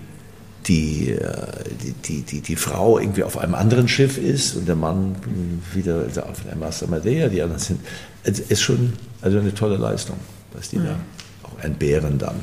[0.66, 1.34] die, äh,
[1.82, 5.16] die, die, die, die Frau irgendwie auf einem anderen Schiff ist und der Mann
[5.74, 7.80] wieder auf der Master Madeira, die anderen sind.
[8.24, 10.18] Es ist schon also eine tolle Leistung,
[10.54, 10.96] was die da
[11.44, 12.36] auch entbehren dann.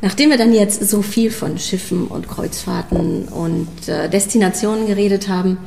[0.00, 5.58] Nachdem wir dann jetzt so viel von Schiffen und Kreuzfahrten und äh, Destinationen geredet haben,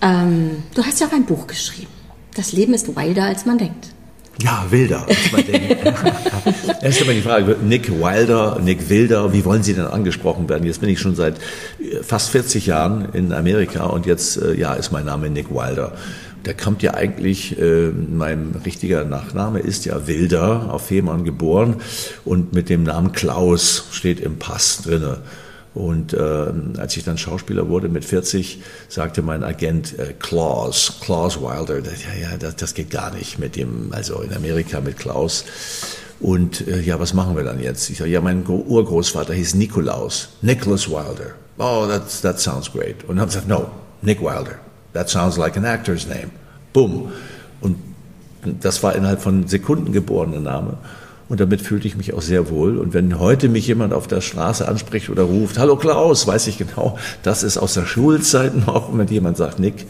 [0.00, 1.90] ähm, du hast ja auch ein Buch geschrieben.
[2.36, 3.88] Das Leben ist wilder, als man denkt.
[4.40, 5.84] Ja, wilder, als man denkt.
[6.82, 10.64] Erst einmal die Frage, Nick Wilder, Nick Wilder, wie wollen Sie denn angesprochen werden?
[10.64, 11.36] Jetzt bin ich schon seit
[11.78, 15.92] äh, fast 40 Jahren in Amerika und jetzt äh, ja, ist mein Name Nick Wilder
[16.44, 21.76] der kommt ja eigentlich, äh, mein richtiger Nachname ist ja Wilder, auf Fehmarn geboren
[22.24, 25.18] und mit dem Namen Klaus steht im Pass drinne.
[25.72, 31.40] Und äh, als ich dann Schauspieler wurde mit 40, sagte mein Agent äh, Klaus, Klaus
[31.40, 35.44] Wilder, ja, ja, das, das geht gar nicht mit dem, also in Amerika mit Klaus.
[36.18, 37.88] Und äh, ja, was machen wir dann jetzt?
[37.88, 41.34] Ich sage, ja, mein Urgroßvater hieß Nikolaus, Nicholas Wilder.
[41.56, 43.04] Oh, that, that sounds great.
[43.04, 43.70] Und dann habe ich gesagt, no,
[44.02, 44.58] Nick Wilder.
[44.92, 46.30] That sounds like an actor's name.
[46.72, 47.12] Boom.
[47.60, 47.76] Und
[48.60, 50.78] das war innerhalb von Sekunden geborener Name.
[51.28, 52.78] Und damit fühlte ich mich auch sehr wohl.
[52.78, 56.58] Und wenn heute mich jemand auf der Straße anspricht oder ruft, Hallo Klaus, weiß ich
[56.58, 58.88] genau, das ist aus der Schulzeit noch.
[58.88, 59.86] Und wenn jemand sagt Nick,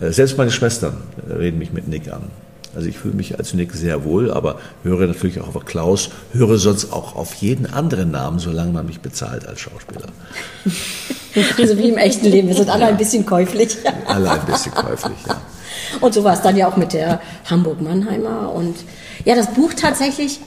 [0.00, 0.96] äh, selbst meine Schwestern
[1.28, 2.22] reden mich mit Nick an.
[2.78, 6.58] Also ich fühle mich als Nick sehr wohl, aber höre natürlich auch auf Klaus, höre
[6.58, 10.06] sonst auch auf jeden anderen Namen, solange man mich bezahlt als Schauspieler.
[11.58, 12.88] Also wie im echten Leben, wir sind alle ja.
[12.88, 13.76] ein bisschen käuflich.
[14.06, 15.40] Alle ein bisschen käuflich, ja.
[16.00, 18.74] Und so war es dann ja auch mit der Hamburg-Mannheimer und
[19.24, 20.40] Ja, das Buch tatsächlich,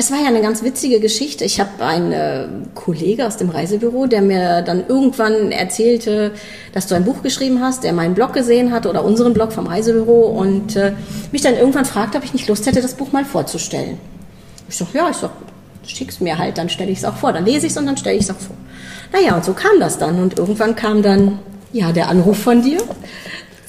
[0.00, 1.44] es war ja eine ganz witzige Geschichte.
[1.44, 6.32] Ich habe einen äh, Kollege aus dem Reisebüro, der mir dann irgendwann erzählte,
[6.72, 9.66] dass du ein Buch geschrieben hast, der meinen Blog gesehen hat oder unseren Blog vom
[9.66, 10.94] Reisebüro und äh,
[11.32, 13.98] mich dann irgendwann fragte, ob ich nicht Lust hätte, das Buch mal vorzustellen.
[14.70, 15.32] Ich sag, ja, ich sag,
[15.86, 17.34] schick's mir halt, dann stelle ich es auch vor.
[17.34, 18.56] Dann lese ich es und dann stelle ich es auch vor.
[19.12, 20.18] Naja, und so kam das dann.
[20.18, 21.40] Und irgendwann kam dann,
[21.74, 22.78] ja, der Anruf von dir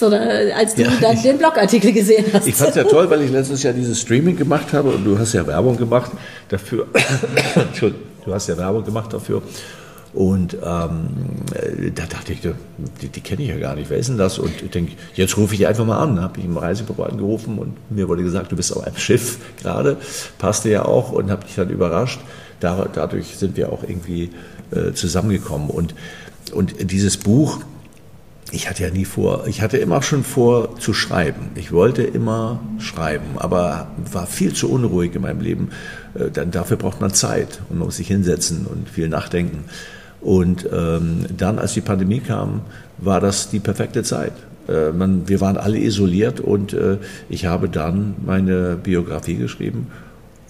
[0.02, 2.48] sondern äh, als du ja, dann ich, den Blogartikel gesehen hast.
[2.48, 5.18] Ich fand es ja toll, weil ich letztes Jahr dieses Streaming gemacht habe und du
[5.18, 6.12] hast ja Werbung gemacht
[6.50, 6.88] dafür.
[8.26, 9.42] du hast ja Werbung gemacht dafür.
[10.14, 11.08] Und ähm,
[11.96, 13.90] da dachte ich, die, die kenne ich ja gar nicht.
[13.90, 14.40] Wer ist denn das?
[14.40, 16.20] Und ich denke, jetzt rufe ich einfach mal an.
[16.20, 19.98] Habe ich im Reisebüro angerufen und mir wurde gesagt, du bist auf einem Schiff gerade.
[20.38, 22.20] Passte ja auch und habe dich dann überrascht.
[22.60, 24.32] Da, dadurch sind wir auch irgendwie
[24.72, 25.70] äh, zusammengekommen.
[25.70, 25.96] Und,
[26.52, 27.62] und dieses Buch,
[28.52, 31.52] ich hatte ja nie vor, ich hatte immer schon vor zu schreiben.
[31.56, 35.70] Ich wollte immer schreiben, aber war viel zu unruhig in meinem Leben.
[36.14, 39.66] Äh, dann, dafür braucht man Zeit und man muss sich hinsetzen und viel nachdenken.
[40.20, 42.62] Und ähm, dann, als die Pandemie kam,
[42.98, 44.34] war das die perfekte Zeit.
[44.68, 46.98] Äh, man, wir waren alle isoliert und äh,
[47.30, 49.88] ich habe dann meine Biografie geschrieben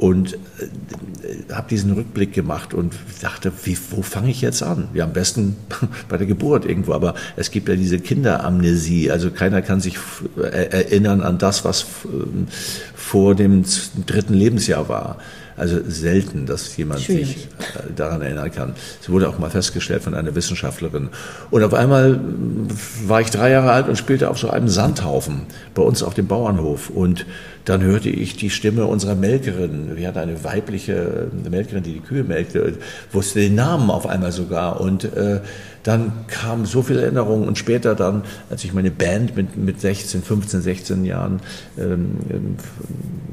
[0.01, 4.87] und äh, habe diesen Rückblick gemacht und dachte, wie, wo fange ich jetzt an?
[4.95, 5.57] Ja, am besten
[6.09, 9.99] bei der Geburt irgendwo, aber es gibt ja diese Kinderamnesie, also keiner kann sich
[10.41, 12.47] erinnern an das, was ähm,
[12.95, 13.63] vor dem
[14.07, 15.17] dritten Lebensjahr war.
[15.62, 17.28] Also selten, dass jemand Schwierig.
[17.28, 17.45] sich
[17.76, 18.74] äh, daran erinnern kann.
[19.00, 21.10] Es wurde auch mal festgestellt von einer Wissenschaftlerin.
[21.52, 25.43] Und auf einmal äh, war ich drei Jahre alt und spielte auf so einem Sandhaufen
[25.76, 26.89] bei uns auf dem Bauernhof.
[26.89, 27.28] Und
[27.65, 29.95] dann hörte ich die Stimme unserer Melkerin.
[29.95, 32.80] Wir hatten eine weibliche Melkerin, die die Kühe melkte,
[33.12, 34.82] wusste den Namen auf einmal sogar.
[34.82, 35.41] Und äh,
[35.84, 37.47] dann kamen so viele Erinnerungen.
[37.47, 41.39] Und später dann, als ich meine Band mit, mit 16, 15, 16 Jahren
[41.78, 42.56] ähm, ähm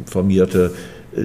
[0.05, 0.73] formierte,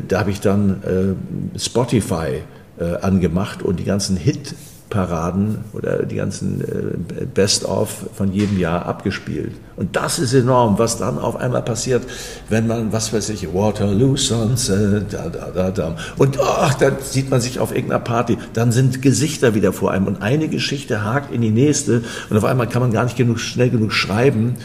[0.08, 2.42] da habe ich dann äh, Spotify
[2.80, 9.54] äh, angemacht und die ganzen Hit-Paraden oder die ganzen äh, Best-of von jedem Jahr abgespielt.
[9.76, 12.04] Und das ist enorm, was dann auf einmal passiert,
[12.50, 15.96] wenn man, was weiß ich, Waterloo Sunset, da, da, da, da.
[16.18, 20.08] Und ach, dann sieht man sich auf irgendeiner Party, dann sind Gesichter wieder vor einem
[20.08, 23.40] und eine Geschichte hakt in die nächste und auf einmal kann man gar nicht genug,
[23.40, 24.56] schnell genug schreiben.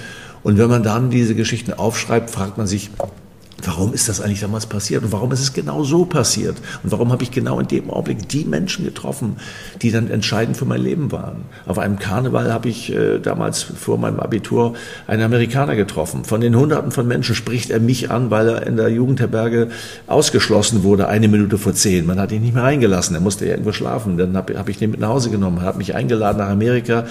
[0.44, 2.90] Und wenn man dann diese Geschichten aufschreibt, fragt man sich,
[3.64, 7.11] Warum ist das eigentlich damals passiert und warum ist es genau so passiert und warum
[7.11, 9.37] habe ich genau in dem Augenblick die Menschen getroffen,
[9.83, 11.44] die dann entscheidend für mein Leben waren?
[11.66, 14.75] Auf einem Karneval habe ich äh, damals vor meinem Abitur
[15.09, 16.25] einen Amerikaner getroffen.
[16.25, 19.68] Von den Hunderten von Menschen spricht er mich an, weil er in der Jugendherberge
[20.07, 22.07] ausgeschlossen wurde, eine Minute vor zehn.
[22.07, 24.18] Man hat ihn nicht mehr reingelassen, er musste irgendwo schlafen.
[24.18, 27.07] Dann habe hab ich den mit nach Hause genommen, hat mich eingeladen nach Amerika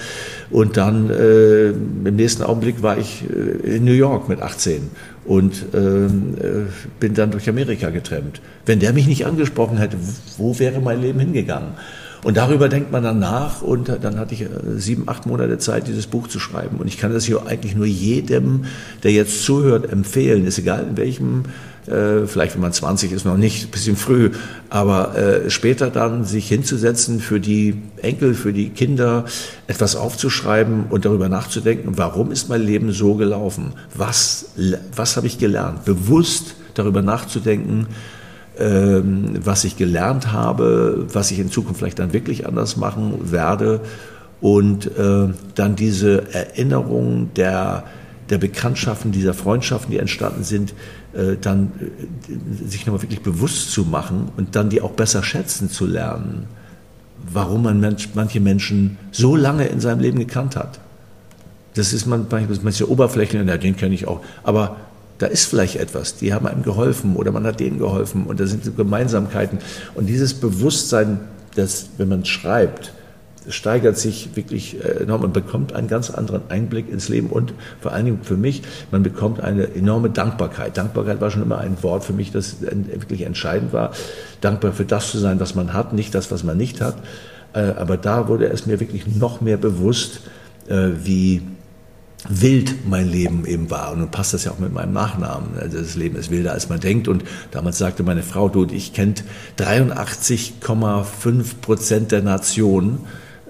[0.50, 4.90] und dann äh, im nächsten Augenblick war ich äh, in New York mit 18
[5.28, 8.40] und ähm, äh, bin dann durch Amerika getrennt.
[8.64, 9.98] Wenn der mich nicht angesprochen hätte,
[10.38, 11.72] wo wäre mein Leben hingegangen?
[12.24, 15.86] Und darüber denkt man dann nach und dann hatte ich äh, sieben, acht Monate Zeit,
[15.86, 16.78] dieses Buch zu schreiben.
[16.78, 18.64] Und ich kann das hier eigentlich nur jedem,
[19.02, 20.46] der jetzt zuhört, empfehlen.
[20.46, 21.44] Ist egal in welchem
[21.88, 24.30] äh, vielleicht wenn man 20 ist, noch nicht, ein bisschen früh,
[24.70, 29.24] aber äh, später dann sich hinzusetzen, für die Enkel, für die Kinder
[29.66, 33.72] etwas aufzuschreiben und darüber nachzudenken, warum ist mein Leben so gelaufen?
[33.94, 34.52] Was,
[34.94, 35.84] was habe ich gelernt?
[35.84, 37.86] Bewusst darüber nachzudenken,
[38.58, 43.80] ähm, was ich gelernt habe, was ich in Zukunft vielleicht dann wirklich anders machen werde
[44.40, 47.84] und äh, dann diese Erinnerung der,
[48.30, 50.74] der Bekanntschaften, dieser Freundschaften, die entstanden sind,
[51.18, 55.68] äh, dann äh, sich nochmal wirklich bewusst zu machen und dann die auch besser schätzen
[55.68, 56.46] zu lernen,
[57.32, 60.78] warum man Mensch, manche Menschen so lange in seinem Leben gekannt hat.
[61.74, 62.26] Das ist man,
[62.62, 64.76] manche oberflächlich, ja, den kenne ich auch, aber
[65.18, 68.46] da ist vielleicht etwas, die haben einem geholfen oder man hat denen geholfen und da
[68.46, 69.58] sind so Gemeinsamkeiten.
[69.96, 71.18] Und dieses Bewusstsein,
[71.56, 72.92] dass, wenn man schreibt,
[73.48, 75.22] steigert sich wirklich äh, enorm.
[75.22, 79.02] Man bekommt einen ganz anderen Einblick ins Leben und vor allen Dingen für mich, man
[79.02, 80.76] bekommt eine enorme Dankbarkeit.
[80.76, 83.92] Dankbarkeit war schon immer ein Wort für mich, das wirklich entscheidend war.
[84.40, 86.96] Dankbar für das zu sein, was man hat, nicht das, was man nicht hat.
[87.52, 90.20] Äh, aber da wurde es mir wirklich noch mehr bewusst,
[90.68, 91.42] äh, wie
[92.28, 93.92] wild mein Leben eben war.
[93.92, 95.50] Und nun passt das ja auch mit meinem Nachnamen.
[95.72, 97.08] Das Leben ist wilder, als man denkt.
[97.08, 99.24] Und damals sagte meine Frau, du, ich kennt
[99.58, 103.00] 83,5 Prozent der Nation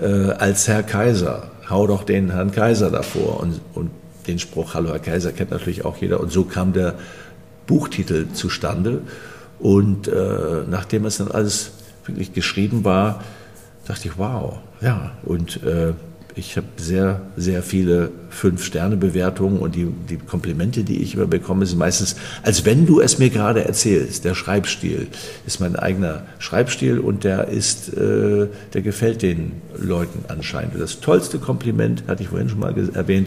[0.00, 1.50] äh, als Herr Kaiser.
[1.68, 3.40] Hau doch den Herrn Kaiser davor.
[3.40, 3.90] Und, und
[4.26, 6.20] den Spruch Hallo Herr Kaiser kennt natürlich auch jeder.
[6.20, 6.94] Und so kam der
[7.66, 9.02] Buchtitel zustande.
[9.58, 11.72] Und äh, nachdem es dann alles
[12.06, 13.22] wirklich geschrieben war,
[13.86, 15.12] dachte ich, wow, ja.
[15.24, 15.92] Und äh,
[16.38, 21.78] Ich habe sehr, sehr viele Fünf-Sterne-Bewertungen und die, die Komplimente, die ich immer bekomme, sind
[21.78, 24.24] meistens, als wenn du es mir gerade erzählst.
[24.24, 25.08] Der Schreibstil
[25.48, 30.80] ist mein eigener Schreibstil und der ist, äh, der gefällt den Leuten anscheinend.
[30.80, 33.26] Das tollste Kompliment, hatte ich vorhin schon mal erwähnt,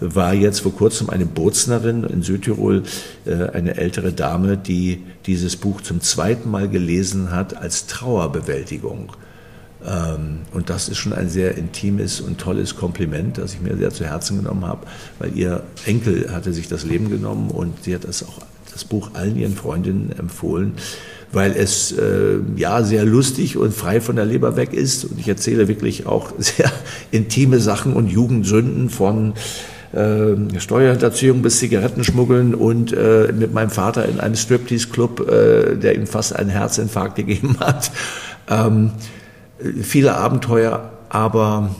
[0.00, 2.82] war jetzt vor kurzem eine Bootsnerin in Südtirol,
[3.24, 9.12] äh, eine ältere Dame, die dieses Buch zum zweiten Mal gelesen hat als Trauerbewältigung.
[9.86, 13.90] Ähm, und das ist schon ein sehr intimes und tolles Kompliment, das ich mir sehr
[13.90, 14.86] zu Herzen genommen habe,
[15.18, 18.40] weil ihr Enkel hatte sich das Leben genommen und sie hat das auch
[18.72, 20.74] das Buch allen ihren Freundinnen empfohlen,
[21.32, 25.28] weil es äh, ja sehr lustig und frei von der Leber weg ist und ich
[25.28, 26.70] erzähle wirklich auch sehr
[27.10, 29.34] intime Sachen und Jugendsünden von
[29.92, 36.06] äh, Steuerhinterziehung bis Zigarettenschmuggeln und äh, mit meinem Vater in einem Striptease-Club, äh, der ihm
[36.06, 37.90] fast einen Herzinfarkt gegeben hat.
[38.48, 38.92] Ähm,
[39.82, 41.70] viele Abenteuer, aber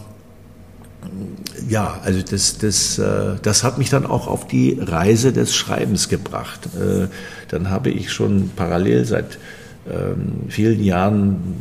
[1.68, 6.08] ja, also das, das, äh, das hat mich dann auch auf die Reise des Schreibens
[6.08, 6.68] gebracht.
[6.76, 7.08] Äh,
[7.48, 9.38] dann habe ich schon parallel seit
[9.90, 11.56] ähm, vielen Jahren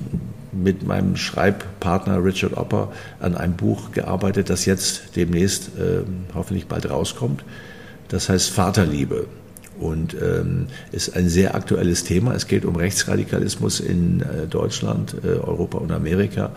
[0.51, 6.89] mit meinem Schreibpartner Richard Opper an einem Buch gearbeitet, das jetzt demnächst ähm, hoffentlich bald
[6.89, 7.43] rauskommt.
[8.10, 9.27] Das heißt Vaterliebe
[9.81, 12.33] und ähm, ist ein sehr aktuelles Thema.
[12.33, 16.51] Es geht um Rechtsradikalismus in äh, Deutschland, äh, Europa und Amerika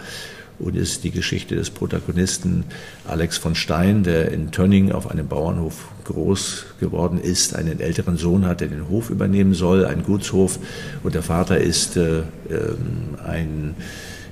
[0.59, 2.65] und ist die Geschichte des Protagonisten
[3.09, 8.47] Alex von Stein, der in Tönning auf einem Bauernhof groß geworden ist, einen älteren Sohn
[8.47, 10.59] hat, der den Hof übernehmen soll, einen Gutshof
[11.03, 13.75] und der Vater ist äh, ähm, ein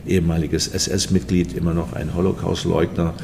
[0.06, 3.14] ehemaliges SS-Mitglied, immer noch ein Holocaust-Leugner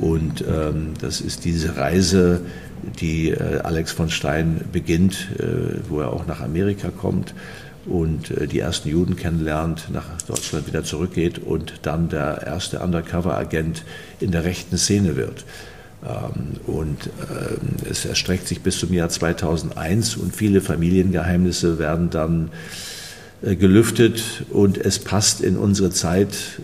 [0.00, 2.40] und ähm, das ist diese Reise
[2.82, 7.34] die äh, Alex von Stein beginnt, äh, wo er auch nach Amerika kommt
[7.86, 13.84] und äh, die ersten Juden kennenlernt, nach Deutschland wieder zurückgeht und dann der erste Undercover-Agent
[14.20, 15.44] in der rechten Szene wird.
[16.04, 22.50] Ähm, und ähm, es erstreckt sich bis zum Jahr 2001 und viele Familiengeheimnisse werden dann
[23.42, 26.60] gelüftet und es passt in unsere Zeit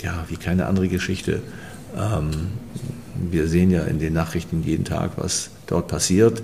[0.00, 1.42] ja, wie keine andere Geschichte.
[3.30, 6.42] Wir sehen ja in den Nachrichten jeden Tag, was dort passiert.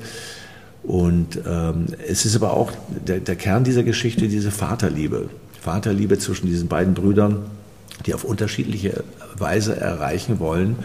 [0.82, 2.72] Und ähm, es ist aber auch
[3.06, 5.28] der, der Kern dieser Geschichte, diese Vaterliebe.
[5.60, 7.42] Vaterliebe zwischen diesen beiden Brüdern,
[8.06, 9.04] die auf unterschiedliche
[9.36, 10.76] Weise erreichen wollen,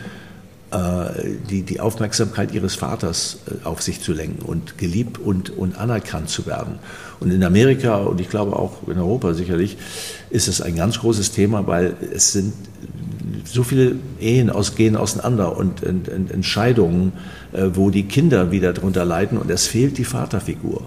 [1.50, 6.30] die, die Aufmerksamkeit ihres Vaters äh, auf sich zu lenken und geliebt und, und anerkannt
[6.30, 6.80] zu werden.
[7.20, 9.78] Und in Amerika und ich glaube auch in Europa sicherlich
[10.30, 12.54] ist es ein ganz großes Thema, weil es sind
[13.46, 17.14] so viele Ehen aus, gehen auseinander und, und, und Entscheidungen,
[17.52, 20.82] äh, wo die Kinder wieder darunter leiden und es fehlt die Vaterfigur.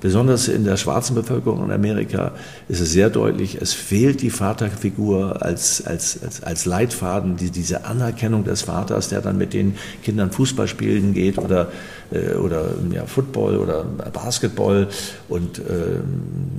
[0.00, 2.32] Besonders in der schwarzen Bevölkerung in Amerika
[2.68, 7.84] ist es sehr deutlich, es fehlt die Vaterfigur als, als, als, als Leitfaden, die, diese
[7.84, 11.72] Anerkennung des Vaters, der dann mit den Kindern Fußball spielen geht oder,
[12.12, 14.88] äh, oder ja, Football oder Basketball
[15.28, 15.62] und äh,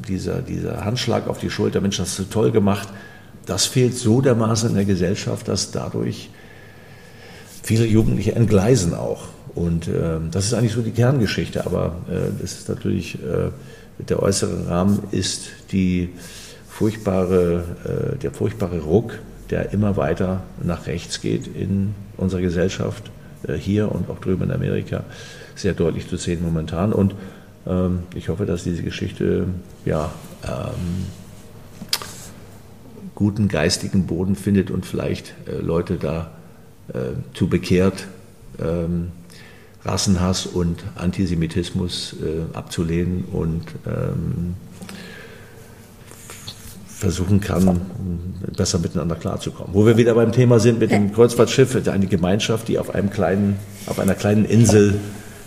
[0.08, 2.90] dieser, dieser Handschlag auf die Schulter, Mensch, das du toll gemacht
[3.50, 6.30] das fehlt so dermaßen in der Gesellschaft, dass dadurch
[7.64, 9.28] viele Jugendliche entgleisen auch.
[9.56, 13.50] Und äh, das ist eigentlich so die Kerngeschichte, aber äh, das ist natürlich, äh,
[14.08, 16.10] der äußere Rahmen ist die
[16.68, 17.64] furchtbare,
[18.16, 23.12] äh, der furchtbare Ruck, der immer weiter nach rechts geht in unserer Gesellschaft,
[23.48, 25.04] äh, hier und auch drüben in Amerika,
[25.56, 26.94] sehr deutlich zu sehen momentan.
[26.94, 27.16] Und
[27.68, 29.48] ähm, ich hoffe, dass diese Geschichte
[29.84, 30.12] ja,
[30.44, 31.08] ähm,
[33.16, 36.32] guten geistigen Boden findet und vielleicht äh, Leute da
[37.36, 38.08] zu bekehrt,
[38.60, 39.12] ähm,
[39.86, 44.56] Rassenhass und Antisemitismus äh, abzulehnen und ähm,
[47.00, 47.80] versuchen kann,
[48.58, 49.74] besser miteinander klarzukommen.
[49.74, 53.56] Wo wir wieder beim Thema sind mit dem Kreuzfahrtschiff, eine Gemeinschaft, die auf einem kleinen,
[53.86, 54.96] auf einer kleinen Insel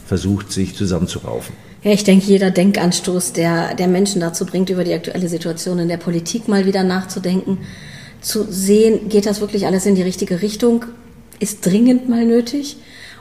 [0.06, 1.54] versucht, sich zusammenzuraufen.
[1.82, 5.88] Ja, ich denke, jeder Denkanstoß, der, der Menschen dazu bringt, über die aktuelle Situation in
[5.88, 7.58] der Politik mal wieder nachzudenken,
[8.22, 10.86] zu sehen, geht das wirklich alles in die richtige Richtung,
[11.38, 12.76] ist dringend mal nötig.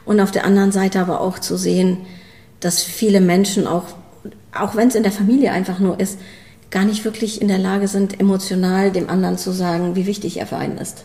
[0.06, 1.98] Und auf der anderen Seite aber auch zu sehen,
[2.60, 3.86] dass viele Menschen auch,
[4.54, 6.20] auch wenn es in der Familie einfach nur ist,
[6.70, 10.48] gar nicht wirklich in der Lage sind, emotional dem anderen zu sagen, wie wichtig er
[10.48, 11.04] für einen ist.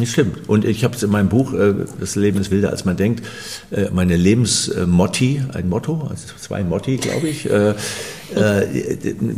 [0.00, 0.48] Das stimmt.
[0.48, 3.24] Und ich habe es in meinem Buch, äh, Das Leben ist wilder als man denkt,
[3.70, 7.74] äh, meine Lebensmotti, ein Motto, also zwei Motti, glaube ich, äh,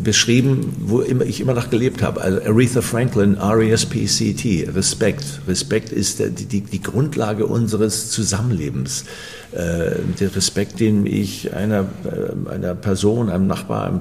[0.03, 2.21] beschrieben, wo ich immer nach gelebt habe.
[2.21, 5.41] Also Aretha Franklin, R-E-S-P-C-T, Respekt.
[5.49, 9.05] Respekt ist die, die, die Grundlage unseres Zusammenlebens.
[9.53, 13.99] Äh, der Respekt, den ich einer, äh, einer Person, einem Nachbar, einem,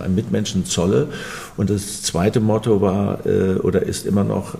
[0.00, 1.08] einem Mitmenschen zolle.
[1.56, 4.56] Und das zweite Motto war äh, oder ist immer noch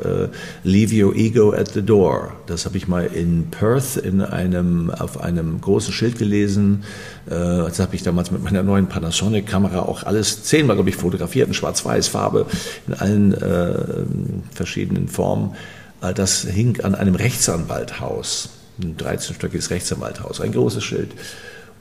[0.64, 2.32] Leave your ego at the door.
[2.46, 6.84] Das habe ich mal in Perth in einem, auf einem großen Schild gelesen.
[7.26, 11.54] Das habe ich damals mit meiner neuen Panasonic-Kamera auch alles zehnmal, glaube ich, fotografiert in
[11.54, 12.46] Schwarz-Weiß, Farbe,
[12.86, 13.74] in allen äh,
[14.52, 15.54] verschiedenen Formen.
[16.14, 18.50] Das hing an einem Rechtsanwalthaus,
[18.82, 21.10] ein 13-stöckiges Rechtsanwalthaus, ein großes Schild.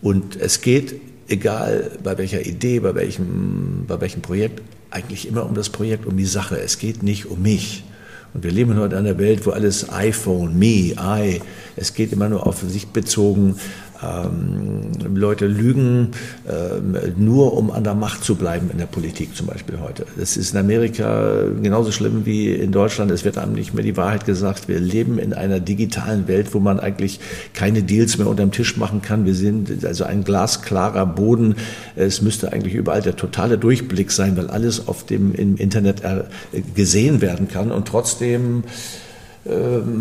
[0.01, 0.95] Und es geht,
[1.27, 6.15] egal bei welcher Idee, bei welchem, bei welchem Projekt, eigentlich immer um das Projekt, um
[6.15, 6.57] die Sache.
[6.57, 7.83] Es geht nicht um mich.
[8.33, 11.41] Und wir leben heute in einer Welt, wo alles iPhone, me, I,
[11.75, 13.55] es geht immer nur auf sich bezogen.
[14.03, 16.11] Ähm, Leute lügen
[16.49, 20.05] ähm, nur, um an der Macht zu bleiben in der Politik zum Beispiel heute.
[20.17, 23.11] Das ist in Amerika genauso schlimm wie in Deutschland.
[23.11, 24.67] Es wird einem nicht mehr die Wahrheit gesagt.
[24.67, 27.19] Wir leben in einer digitalen Welt, wo man eigentlich
[27.53, 29.25] keine Deals mehr unterm Tisch machen kann.
[29.25, 31.55] Wir sind also ein glasklarer Boden.
[31.95, 36.23] Es müsste eigentlich überall der totale Durchblick sein, weil alles auf dem im Internet äh,
[36.75, 38.63] gesehen werden kann und trotzdem
[39.47, 39.99] ähm,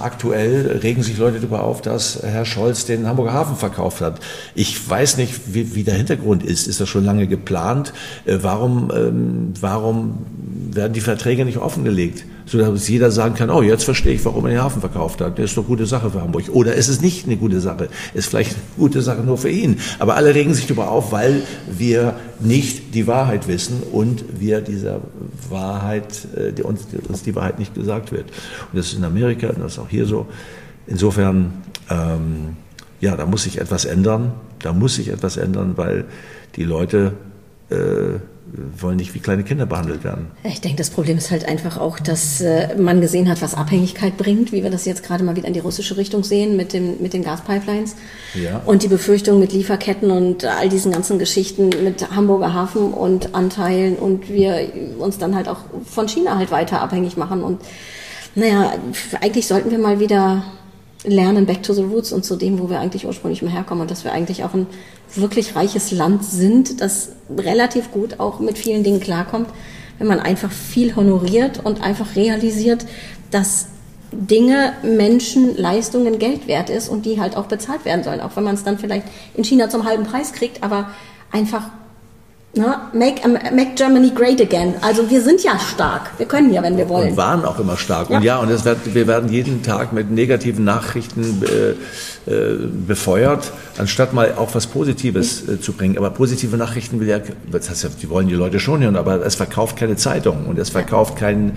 [0.00, 4.20] aktuell regen sich Leute darüber auf, dass Herr Scholz den Hamburger Hafen verkauft hat.
[4.54, 6.66] Ich weiß nicht, wie, wie der Hintergrund ist.
[6.66, 7.92] Ist das schon lange geplant?
[8.24, 10.26] Äh, warum, ähm, warum
[10.70, 12.24] werden die Verträge nicht offengelegt?
[12.50, 15.38] So dass jeder sagen kann, oh, jetzt verstehe ich, warum er den Hafen verkauft hat.
[15.38, 16.48] Das ist doch gute Sache für Hamburg.
[16.52, 17.88] Oder ist es nicht eine gute Sache?
[18.12, 19.78] Ist vielleicht eine gute Sache nur für ihn.
[20.00, 25.00] Aber alle regen sich darüber auf, weil wir nicht die Wahrheit wissen und wir dieser
[25.48, 28.24] Wahrheit, äh, die uns, uns die Wahrheit nicht gesagt wird.
[28.72, 30.26] Und das ist in Amerika und das ist auch hier so.
[30.88, 31.52] Insofern,
[31.88, 32.56] ähm,
[33.00, 34.32] ja, da muss sich etwas ändern.
[34.58, 36.04] Da muss sich etwas ändern, weil
[36.56, 37.12] die Leute
[37.70, 38.18] äh,
[38.78, 40.26] wollen nicht wie kleine Kinder behandelt werden.
[40.44, 44.16] Ich denke, das Problem ist halt einfach auch, dass äh, man gesehen hat, was Abhängigkeit
[44.16, 47.00] bringt, wie wir das jetzt gerade mal wieder in die russische Richtung sehen mit, dem,
[47.00, 47.96] mit den Gaspipelines.
[48.34, 48.62] Ja.
[48.66, 53.96] Und die Befürchtung mit Lieferketten und all diesen ganzen Geschichten mit Hamburger Hafen und Anteilen
[53.96, 57.42] und wir uns dann halt auch von China halt weiter abhängig machen.
[57.42, 57.60] Und
[58.34, 58.74] naja,
[59.20, 60.44] eigentlich sollten wir mal wieder
[61.04, 63.90] lernen, back to the roots und zu dem, wo wir eigentlich ursprünglich mal herkommen und
[63.90, 64.66] dass wir eigentlich auch ein
[65.14, 69.48] wirklich reiches Land sind, das relativ gut auch mit vielen Dingen klarkommt,
[69.98, 72.86] wenn man einfach viel honoriert und einfach realisiert,
[73.30, 73.68] dass
[74.12, 78.44] Dinge, Menschen, Leistungen Geld wert ist und die halt auch bezahlt werden sollen, auch wenn
[78.44, 80.90] man es dann vielleicht in China zum halben Preis kriegt, aber
[81.30, 81.70] einfach
[82.54, 83.22] na, make,
[83.52, 84.74] make Germany great again.
[84.80, 86.10] Also wir sind ja stark.
[86.18, 87.10] Wir können ja, wenn wir wollen.
[87.10, 88.10] Und waren auch immer stark.
[88.10, 88.16] Ja.
[88.16, 93.52] Und ja, und das wird, wir werden jeden Tag mit negativen Nachrichten äh, äh, befeuert,
[93.78, 95.96] anstatt mal auch was Positives äh, zu bringen.
[95.96, 97.20] Aber positive Nachrichten will ja,
[97.50, 100.58] das heißt ja, die wollen die Leute schon hören, aber es verkauft keine Zeitung und
[100.58, 101.52] es verkauft kein,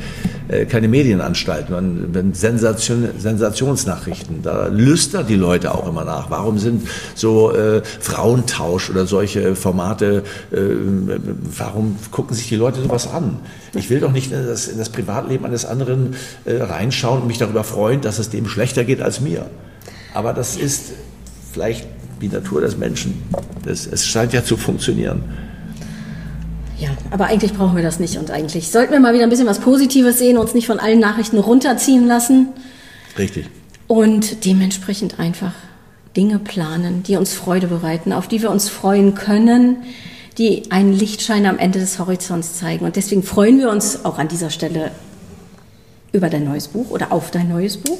[0.47, 1.73] äh, keine Medienanstalten.
[1.73, 6.29] Man, wenn Sensation, Sensationsnachrichten, da lüstert die Leute auch immer nach.
[6.29, 10.23] Warum sind so äh, Frauentausch oder solche Formate,
[11.57, 13.39] warum gucken sich die Leute sowas an?
[13.73, 16.15] Ich will doch nicht in das, in das Privatleben eines anderen
[16.45, 19.49] äh, reinschauen und mich darüber freuen, dass es dem schlechter geht als mir.
[20.13, 20.91] Aber das ist
[21.51, 21.87] vielleicht
[22.21, 23.21] die Natur des Menschen.
[23.65, 25.23] Das, es scheint ja zu funktionieren.
[26.79, 29.47] Ja, aber eigentlich brauchen wir das nicht und eigentlich sollten wir mal wieder ein bisschen
[29.47, 32.49] was Positives sehen, uns nicht von allen Nachrichten runterziehen lassen.
[33.17, 33.45] Richtig.
[33.87, 35.53] Und dementsprechend einfach
[36.15, 39.77] Dinge planen, die uns Freude bereiten, auf die wir uns freuen können,
[40.37, 42.85] die einen Lichtschein am Ende des Horizonts zeigen.
[42.85, 44.91] Und deswegen freuen wir uns auch an dieser Stelle
[46.11, 47.99] über dein neues Buch oder auf dein neues Buch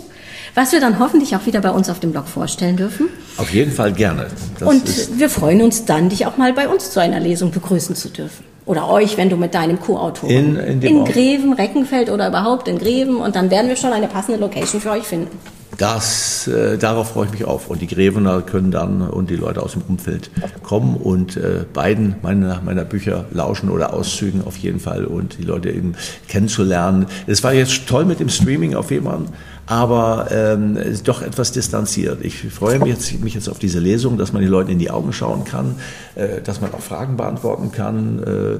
[0.55, 3.09] was wir dann hoffentlich auch wieder bei uns auf dem Blog vorstellen dürfen.
[3.37, 4.27] Auf jeden Fall gerne.
[4.59, 7.95] Das und wir freuen uns dann, dich auch mal bei uns zu einer Lesung begrüßen
[7.95, 8.45] zu dürfen.
[8.65, 12.79] Oder euch, wenn du mit deinem Co-Autor in, in, in Greven, Reckenfeld oder überhaupt in
[12.79, 15.37] Greven und dann werden wir schon eine passende Location für euch finden.
[15.77, 17.69] Das, äh, darauf freue ich mich auf.
[17.69, 20.29] Und die Grevener können dann und die Leute aus dem Umfeld
[20.61, 25.43] kommen und äh, beiden meiner, meiner Bücher lauschen oder Auszügen auf jeden Fall und die
[25.43, 25.93] Leute eben
[26.27, 27.07] kennenzulernen.
[27.27, 29.25] Es war jetzt toll mit dem Streaming auf Fall
[29.65, 32.19] aber ähm, doch etwas distanziert.
[32.21, 34.91] Ich freue mich jetzt, mich jetzt auf diese Lesung, dass man die Leute in die
[34.91, 35.75] Augen schauen kann,
[36.15, 38.59] äh, dass man auch Fragen beantworten kann, äh,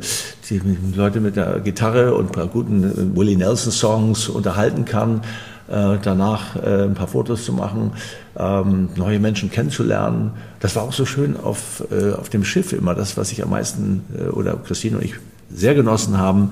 [0.50, 0.62] die
[0.96, 5.22] Leute mit der Gitarre und ein paar guten äh, Willie Nelson Songs unterhalten kann,
[5.68, 7.94] danach äh, ein paar Fotos zu machen,
[8.38, 10.32] ähm, neue Menschen kennenzulernen.
[10.60, 13.50] Das war auch so schön auf, äh, auf dem Schiff immer, das, was ich am
[13.50, 15.16] meisten äh, oder Christine und ich
[15.54, 16.52] sehr genossen haben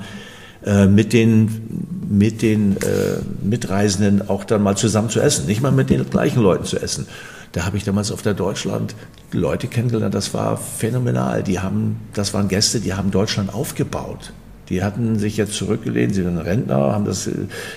[0.66, 5.72] äh, mit den, mit den äh, Mitreisenden auch dann mal zusammen zu essen, nicht mal
[5.72, 7.08] mit den gleichen Leuten zu essen.
[7.52, 8.96] Da habe ich damals auf der Deutschland
[9.32, 11.44] Leute kennengelernt, das war phänomenal.
[11.44, 14.34] Die haben, das waren Gäste, die haben Deutschland aufgebaut.
[14.70, 17.30] Die hatten sich jetzt zurückgelehnt, sie sind Rentner, haben das,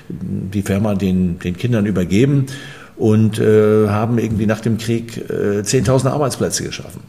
[0.09, 2.47] die Firma den, den Kindern übergeben
[2.97, 7.03] und äh, haben irgendwie nach dem Krieg äh, 10.000 Arbeitsplätze geschaffen.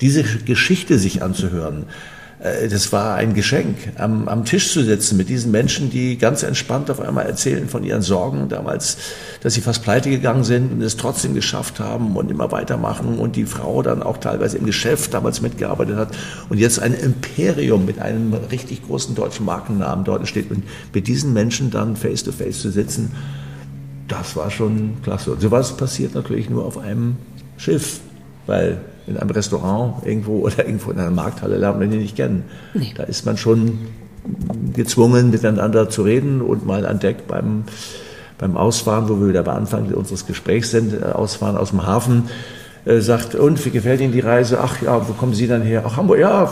[0.00, 5.28] Diese Geschichte sich anzuhören, äh, das war ein Geschenk, am, am Tisch zu sitzen mit
[5.28, 8.96] diesen Menschen, die ganz entspannt auf einmal erzählen von ihren Sorgen damals,
[9.42, 13.36] dass sie fast pleite gegangen sind und es trotzdem geschafft haben und immer weitermachen und
[13.36, 16.16] die Frau dann auch teilweise im Geschäft damals mitgearbeitet hat
[16.48, 20.64] und jetzt ein Imperium mit einem richtig großen deutschen Markennamen dort steht und
[20.94, 23.12] mit diesen Menschen dann face to face zu sitzen,
[24.08, 25.32] das war schon klasse.
[25.32, 27.16] Und sowas passiert natürlich nur auf einem
[27.58, 28.00] Schiff,
[28.46, 28.80] weil
[29.10, 32.44] in einem Restaurant irgendwo oder irgendwo in einer Markthalle lernt man die nicht kennen.
[32.74, 32.92] Nee.
[32.96, 33.78] Da ist man schon
[34.72, 37.64] gezwungen, miteinander zu reden und mal an Deck beim,
[38.38, 42.28] beim Ausfahren, wo wir wieder bei Anfang unseres Gesprächs sind, äh, Ausfahren aus dem Hafen,
[42.84, 44.60] äh, sagt, und wie gefällt Ihnen die Reise?
[44.60, 45.82] Ach ja, wo kommen Sie dann her?
[45.86, 46.50] Ach, Hamburg, ja,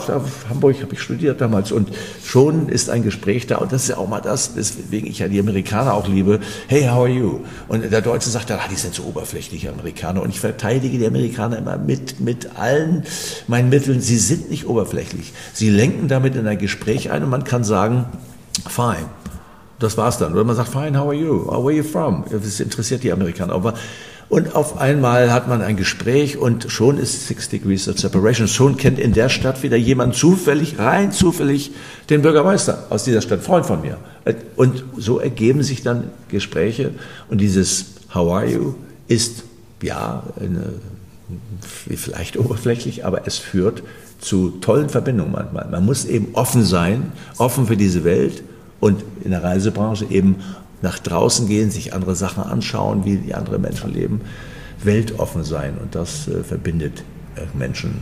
[0.49, 1.71] Hamburg habe ich studiert damals.
[1.71, 1.89] Und
[2.23, 3.57] schon ist ein Gespräch da.
[3.57, 6.39] Und das ist ja auch mal das, weswegen ich ja die Amerikaner auch liebe.
[6.67, 7.39] Hey, how are you?
[7.67, 10.21] Und der Deutsche sagt dann, ah, die sind so oberflächlich, Amerikaner.
[10.21, 13.03] Und ich verteidige die Amerikaner immer mit, mit allen
[13.47, 13.99] meinen Mitteln.
[13.99, 15.33] Sie sind nicht oberflächlich.
[15.53, 18.05] Sie lenken damit in ein Gespräch ein und man kann sagen,
[18.67, 19.07] fine.
[19.79, 20.33] Das war's dann.
[20.33, 21.47] Oder man sagt, fine, how are you?
[21.47, 22.25] Where are you from?
[22.29, 23.53] Das interessiert die Amerikaner.
[23.53, 23.73] Aber
[24.29, 28.47] und auf einmal hat man ein Gespräch und schon ist Six Degrees of Separation.
[28.47, 31.71] Schon kennt in der Stadt wieder jemand zufällig, rein zufällig,
[32.11, 33.97] den Bürgermeister aus dieser Stadt, Freund von mir.
[34.55, 36.91] Und so ergeben sich dann Gespräche.
[37.29, 38.75] Und dieses How are you
[39.07, 39.45] ist,
[39.81, 40.73] ja, eine,
[41.59, 43.81] vielleicht oberflächlich, aber es führt
[44.19, 45.67] zu tollen Verbindungen manchmal.
[45.69, 48.43] Man muss eben offen sein, offen für diese Welt
[48.79, 50.35] und in der Reisebranche eben
[50.81, 54.21] nach draußen gehen, sich andere Sachen anschauen, wie die anderen Menschen leben,
[54.83, 57.03] weltoffen sein und das äh, verbindet
[57.35, 57.99] äh, Menschen.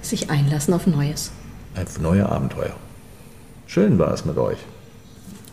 [0.00, 1.30] Sich einlassen auf Neues.
[1.76, 2.74] Auf neue Abenteuer.
[3.66, 4.58] Schön war es mit euch.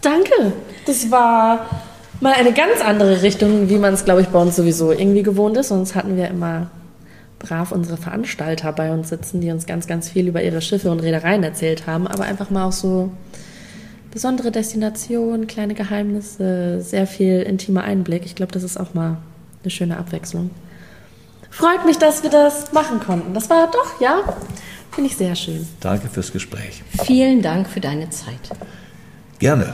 [0.02, 0.54] Danke.
[0.86, 1.66] Das war
[2.22, 5.58] mal eine ganz andere Richtung, wie man es, glaube ich, bei uns sowieso irgendwie gewohnt
[5.58, 5.70] ist.
[5.70, 6.70] Sonst hatten wir immer
[7.40, 11.02] brav unsere Veranstalter bei uns sitzen, die uns ganz, ganz viel über ihre Schiffe und
[11.02, 13.12] Reedereien erzählt haben, aber einfach mal auch so
[14.16, 18.26] besondere Destination, kleine Geheimnisse, sehr viel intimer Einblick.
[18.26, 19.18] Ich glaube, das ist auch mal
[19.62, 20.52] eine schöne Abwechslung.
[21.50, 23.34] Freut mich, dass wir das machen konnten.
[23.34, 24.24] Das war doch, ja,
[24.92, 25.68] finde ich sehr schön.
[25.82, 26.82] Danke fürs Gespräch.
[27.04, 28.40] Vielen Dank für deine Zeit.
[29.38, 29.74] Gerne.